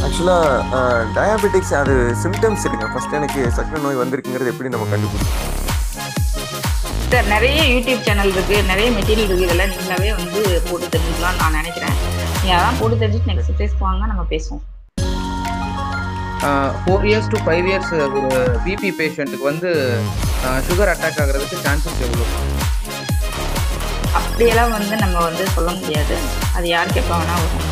[0.07, 0.82] ஆக்சுவலாக
[1.20, 2.89] டயாபெட்டிக்ஸ் அது சிம்டம்ஸ் இல்லைங்க.
[2.95, 5.53] ஃபர்ஸ்ட் எனக்கு சக்கரை நோய் வந்திருக்குங்கிறது எப்படி நம்ம கண்டுபிடிக்கும்
[7.13, 9.47] சார் நிறைய யூடியூப் சேனல் இருக்கு நிறைய மெட்டீரியல் இருக்கு.
[9.47, 11.95] இதெல்லாம் நீங்களாவே வந்து போட்டு தெரிஞ்சுக்கலாம்னு நான் நினைக்கிறேன்.
[12.54, 14.64] அதான் போட்டு தெரிஞ்சுட்டு நெக்ஸ்ட் ஃபேஸ் வாங்க நம்ம பேசுவோம்.
[16.84, 17.91] Four years to five years
[18.22, 19.70] ஒரு பிபி பேஷண்ட்டுக்கு வந்து
[20.68, 22.26] சுகர் அட்டாக் ஆகுறதுக்கு சான்சஸ் எவ்வளோ
[24.20, 26.16] அப்படியெல்லாம் வந்து நம்ம வந்து சொல்ல முடியாது.
[26.58, 27.64] அது யாருக்கு எப்போ வேணா வரும்.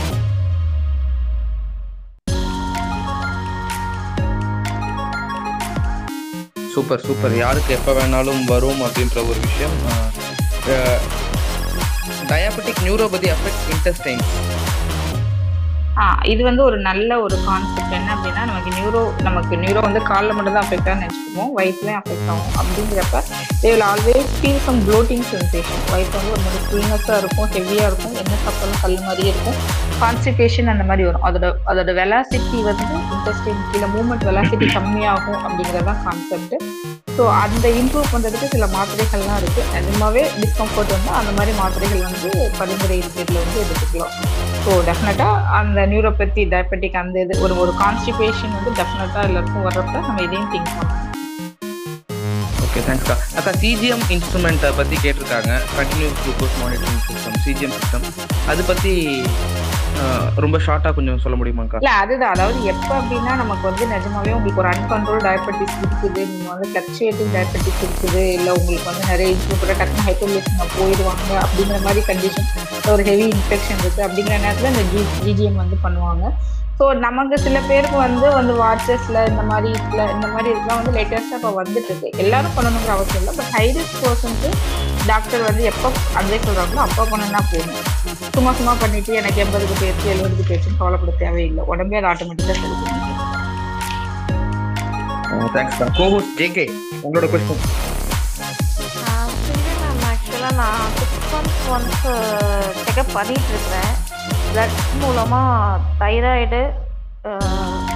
[6.74, 9.76] சூப்பர் சூப்பர் யாருக்கு எப்போ வேணாலும் வரும் அப்படின்ற ஒரு விஷயம்
[12.32, 14.32] டயாபெட்டிக் நியூரோபதி அஃபெக்ட் இன்டெஸ்டைன்ஸ்
[16.32, 20.56] இது வந்து ஒரு நல்ல ஒரு கான்செப்ட் என்ன அப்படின்னா நமக்கு நியூரோ நமக்கு நியூரோ வந்து காலில் மட்டும்
[20.56, 22.50] தான் அஃபெக்ட் ஆகும் நினச்சிக்குவோம் வயிற்றுலையும் அஃபெக்ட் ஆகும்.
[22.62, 23.20] அப்படிங்கிறப்ப
[23.62, 28.16] they will always feel some bloating sensation வயிற்று வந்து ஒரு மாதிரி ஃபுல்னஸாக இருக்கும் ஹெவியாக இருக்கும்.
[28.22, 29.60] என்ன சாப்பிட்டாலும் கல் மாதிரியே இருக்கும்.
[30.04, 31.26] கான்ஸ்டிபேஷன் அந்த மாதிரி வரும்.
[31.30, 36.56] அதோட அதோட வெலாசிட்டி வந்து இன்ட்ரெஸ்டிங் கீழே மூவ்மெண்ட் வெலாசிட்டி கம்மியாகும் அப்படிங்கிறது தான் கான்செப்ட்
[37.18, 42.98] ஸோ அந்த இம்ப்ரூவ் பண்ணுறதுக்கு சில மாத்திரைகள்லாம் இருக்குது நிஜமாவே டிஸ்கம்ஃபர்ட் வந்து அந்த மாதிரி மாத்திரைகள் வந்து பரிந்துரை
[43.02, 44.14] இருக்கிறதுல வந்து எடுத்துக்கலாம்.
[44.66, 50.22] ஸோ டெஃபினட்டாக அந்த நியூரோபதி டயபெட்டிக் அந்த இது ஒரு ஒரு கான்ஸ்டிபேஷன் வந்து டெஃபினட்டாக எல்லாருக்கும் வர்றப்ப நம்ம
[50.28, 51.02] இதையும் திங்க் பண்ணலாம்.
[52.66, 53.52] ஓகே தேங்க்ஸ்க்கா அக்கா.
[53.64, 55.52] சிஜிஎம் இன்ஸ்ட்ருமெண்ட்டை பற்றி கேட்டிருக்காங்க.
[55.80, 58.06] Continuous glucose monitoring system CGM system
[58.54, 58.94] அது பற்றி
[60.44, 62.34] ரொம்ப ஷார்ட்டா கொஞ்சம் சொல்ல முடியுமாக்கா இல்ல அதுதான்.
[62.36, 66.22] அதாவது எப்ப அப்படின்னா நமக்கு வந்து நிஜமாவே உங்களுக்கு ஒரு அன்கண்ட்ரோல் டயபெட்டிஸ் இருக்குது.
[66.32, 68.24] நீங்க வந்து ஃபிளக்சுவேட்டிங் டயபெட்டிஸ் இருக்குது.
[68.38, 72.50] இல்ல உங்களுக்கு வந்து நிறைய இன்சுலின் கூட டக்குனு ஹைப்போலிஸ்மா போயிடுவாங்க அப்படிங்கிற மாதிரி கண்டிஷன்
[72.96, 74.84] ஒரு ஹெவி இன்ஃபெக்ஷன் இருக்கு அப்படிங்கிற நேரத்துல இந்த
[75.28, 76.26] ஜிஜிஎம் வந்து பண்ணுவாங்க.
[76.78, 81.38] ஸோ நமக்கு சில பேருக்கு வந்து வந்து வாட்சஸ்ல இந்த மாதிரி இதுல இந்த மாதிரி இதெல்லாம் வந்து லேட்டஸ்டாக
[81.40, 82.10] இப்போ வந்துட்டு இருக்கு.
[82.24, 84.50] எல்லாரும் பண்ணணுங்கிற அவசியம் இல்லை பட் ஹை ரிஸ்க் பர்சனுக்கு
[85.10, 85.88] டாக்டர் வந்து எப்போ
[86.20, 87.86] அட்வைஸ் சொல்றாங்களோ அப்போ பண்ணணும்னா போதும்.
[88.36, 91.64] சும்மா சும்மா பண்ணிட்டு எனக்கு எண்பதுக்கு போயிடுச்சு எழுபதுக்கு போயிடுச்சுன்னு கவலைப்பட தேவையில்லை.
[91.74, 93.12] உடம்பே அது ஆட்டோமேட்டிக்காக சரி பண்ணிக்கும்
[95.58, 96.66] தேங்க்ஸ்க்கா கோஹோஸ் ஜேகே
[97.06, 97.62] உங்களோட கொஸ்டின்
[99.46, 102.02] சில்லி மேம் ஆக்சுவலாக நான் சிக்ஸ் மந்த்ஸ் ஒன்ஸ்
[102.86, 103.94] செக்அப் பண்ணிட்டு இருக்கிறேன்.
[104.48, 106.62] பிளட் மூலமாக தைராய்டு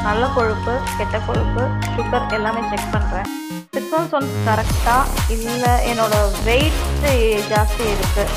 [0.08, 1.64] நல்ல கொழுப்பு கெட்ட கொழுப்பு
[1.96, 3.28] சுகர் எல்லாமே செக் பண்ணுறேன்
[3.74, 5.04] சிக்ஸ் மந்த்ஸ் ஒன்ஸ் கரெக்டாக
[5.36, 6.14] இல்லை என்னோட
[6.48, 6.80] வெயிட்
[7.52, 8.36] ஜாஸ்தி இருக்குது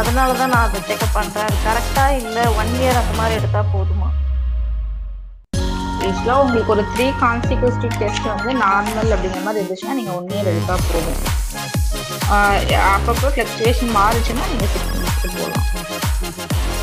[0.00, 4.08] அதனால தான் நான் அதை செக்அப் பண்ணுறேன் கரெக்டாக இல்லை ஒன் இயர் அந்த மாதிரி எடுத்தால் போதுமா?
[6.06, 10.86] யூஸ்வலாக உங்களுக்கு ஒரு த்ரீ கான்சிக்யூஸ்டிவ் டெஸ்ட் வந்து நார்மல் அப்படிங்கிற மாதிரி இருந்துச்சுன்னா நீங்கள் ஒன் இயர் எடுத்தால்
[10.90, 11.20] போதும்.
[12.90, 16.73] அப்பப்போ ஃப்ளக்சுவேஷன் மாறுச்சுன்னா நீங்கள் சிக்ஸ் மந்த்ஸ்க்கு போகலாம்.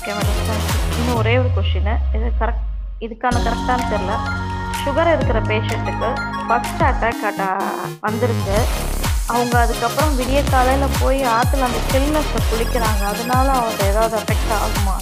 [0.00, 2.66] ஓகே மேடம் தேங்க்யூ இன்னும் ஒரே ஒரு கொஷினு இது கரெக்ட்
[3.06, 4.12] இதுக்கான கரெக்டானு தெரில
[4.82, 6.08] சுகர் இருக்கிற பேஷண்ட்டுக்கு
[6.46, 7.48] ஃபஸ்ட் அட்டாக் அட்டா
[8.06, 8.56] வந்திருக்கு.
[9.32, 13.02] அவங்க அதுக்கப்புறம் விடிய காலையில் போய் ஆற்றுல அந்த சில்னஸை குளிக்கிறாங்க.
[13.12, 14.96] அதனால அவங்க ஏதாவது அஃபெக்ட் ஆகுமா?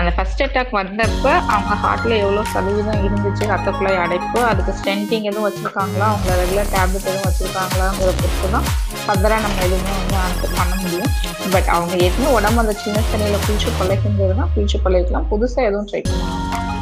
[0.00, 1.24] அந்த ஃபர்ஸ்ட் அட்டாக் வந்தப்ப
[1.54, 3.72] அவங்க ஹார்ட்ல எவ்வளோ சதவீதம் இருந்துச்சு ரத்த
[4.04, 6.06] அடைப்பு அதுக்கு ஸ்டென்டிங் எதுவும் வச்சிருக்காங்களா?
[6.12, 8.66] அவங்க ரெகுலர் டேப்லெட் எதுவும் வச்சிருக்காங்களாங்கிற பொறுத்து தான்
[9.04, 11.10] ஃபர்தராக நம்ம எதுவுமே வந்து ஆன்சர் பண்ண முடியும்.
[11.54, 15.28] பட் அவங்க எதுவும் உடம்பு அந்த சின்ன தண்ணியில் குளிச்சு பழகின்றதுனா குளிச்சு பழகிக்கலாம்.
[15.32, 16.79] புதுசாக எதுவும் ட்ரை பண்ணுவாங்க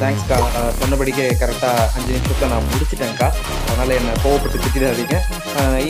[0.00, 0.36] தேங்க்ஸ்க்கா
[0.80, 3.28] சொன்னபடிக்கே கரெக்டாக அஞ்சு நிமிஷத்தை நான் முடிச்சிட்டேன்க்கா
[3.68, 5.16] அதனால் என்னை கோவப்பட்டு திட்டிடாதீங்க.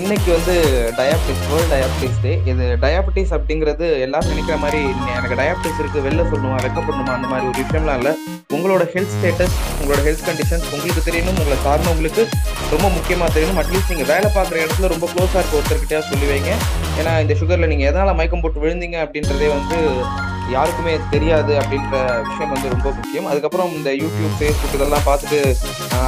[0.01, 0.55] இன்னைக்கு வந்து
[0.99, 4.81] டயாபட்டிஸ் வேர்ல்டு டயாபிட்டிஸ் டே இது டயாபட்டிஸ் அப்படிங்கிறது எல்லாரும் நினைக்கிற மாதிரி
[5.19, 8.15] எனக்கு டயாபட்டிஸ் இருக்குது வெளில சொல்லணுமா வெக்கப்படணுமா அந்த மாதிரி ஒரு விஷயம்லாம் இல்லை.
[8.57, 12.25] உங்களோட ஹெல்த் ஸ்டேட்டஸ் உங்களோட ஹெல்த் கண்டிஷன்ஸ் உங்களுக்கு தெரியணும் உங்களை சார்ந்தவங்களுக்கு
[12.75, 13.61] ரொம்ப முக்கியமாக தெரியணும்.
[13.63, 16.53] அட்லீஸ்ட் நீங்கள் வேலை பார்க்குற இடத்துல ரொம்ப க்ளோஸாக இருக்க ஒருத்தர்கிட்டயா சொல்லி வைங்க.
[17.01, 19.79] ஏன்னா இந்த சுகரில் நீங்கள் எதனால் மயக்கம் போட்டு விழுந்தீங்க அப்படின்றதே வந்து
[20.55, 21.95] யாருக்குமே தெரியாது அப்படின்ற
[22.29, 23.27] விஷயம் வந்து ரொம்ப முக்கியம்.
[23.27, 25.39] அதுக்கப்புறம் இந்த யூடியூப் ஃபேஸ்புக் இதெல்லாம் பார்த்துட்டு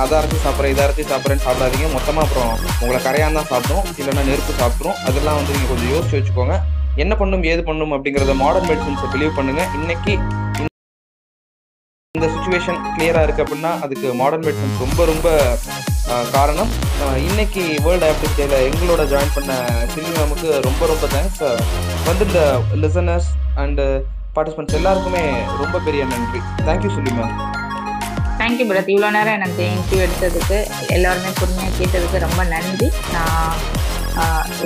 [0.00, 1.92] அதை அரைச்சி சாப்பிட்றேன் இதை அரைச்சி சாப்பிட்றேன்னு சாப்பிடாதீங்க.
[1.92, 3.84] மொத்தமாக அப்புறம் உங்களை கரையான் தான் சாப்பிடும்.
[4.00, 6.60] இல்லைன்னா நெருப்பு சாப்பிட்றோம் அதெல்லாம் வந்து நீங்கள் கொஞ்சம் யோசிச்சு வச்சுக்கோங்க.
[6.96, 9.68] என்ன பண்ணும் ஏது பண்ணும் அப்படிங்கிறத மாடர்ன் மெடிசன்ஸை பிலீவ் பண்ணுங்க.
[9.74, 10.64] இன்னைக்கு இந்த-
[12.18, 15.58] இந்த சுச்சுவேஷன் கிளியராக இருக்குது அப்படின்னா அதுக்கு மாடர்ன் மெடிசன்ஸ் ரொம்ப ரொம்ப
[16.32, 16.68] காரணம்.
[17.16, 21.60] இன்னைக்கு வேர்ல்டு டயபிட்டிஸ் டேல எங்களோட ஜாயின் பண்ண சில்வி ரொம்ப ரொம்ப தேங்க்ஸ்
[22.06, 24.02] வந்திருந்த லிசனர்ஸ் அண்டு
[24.36, 25.24] பார்ட்டிசிபெண்ட்ஸ் எல்லாருக்குமே
[25.62, 26.42] ரொம்ப பெரிய நன்றி.
[26.68, 27.34] தேங்க்யூ சொல்லி மேம்
[28.40, 30.58] தேங்க்யூ பிரத் இவ்வளோ நேரம் எனக்கு இன்டர்வியூ எடுத்ததுக்கு
[30.96, 32.88] எல்லாருமே பொறுமையாக கேட்டதுக்கு ரொம்ப நன்றி.
[33.14, 33.58] நான்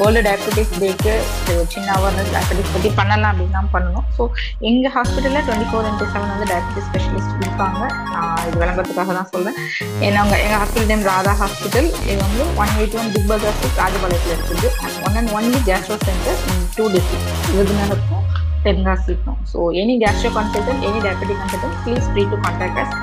[0.00, 1.12] வேர்ல்டு டயபெட்டிஸ் டேக்கு
[1.52, 4.04] ஒரு சின்ன அவேர்னஸ் டயபெட்டிஸ் பற்றி பண்ணலாம் அப்படின்னு தான் பண்ணணும்.
[4.16, 4.22] ஸோ
[4.68, 7.80] எங்கள் ஹாஸ்பிட்டலில் டுவெண்ட்டி ஃபோர் இன்ட்டு செவன் வந்து டயபெட்டிஸ் ஸ்பெஷலிஸ்ட் இருப்பாங்க
[8.14, 9.58] நான் இது விளம்பரத்துக்காக தான் சொல்கிறேன்
[10.06, 14.34] ஏன்னா எங்கள் ஹாஸ்பிட்டல் நேம் ராதா ஹாஸ்பிட்டல் இது வந்து one eight one big bazaar street ராஜபாளையத்தில்
[14.36, 14.70] இருக்குது.
[14.84, 16.38] And one and only gastro centre
[16.78, 18.24] to district விருதுநகருக்கும்
[18.64, 19.38] தென்காசிக்கும்.
[19.50, 22.94] So any gastro consultant any diabetic consultant please free to contact us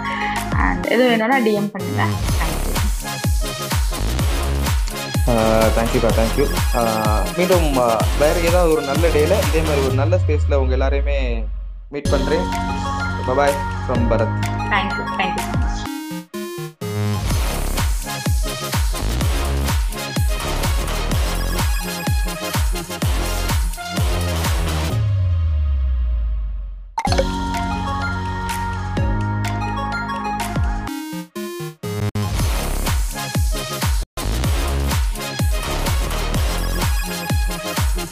[0.62, 2.04] and எது வேணும்னா டிஎம் பண்ணுங்க.
[2.40, 2.74] Thank you
[5.76, 6.46] தேங்க்யூக்கா thank you
[7.38, 11.18] மீண்டும் ஆஹ், வேற ஏதாவது ஒரு நல்ல டேல இதே மாதிரி ஒரு நல்ல ஸ்பேஸ்ல உங்க எல்லாரையுமே
[11.92, 12.46] மீட் பண்றேன்.
[13.28, 14.36] Bye bye from Bharat
[14.72, 15.44] thank you thank you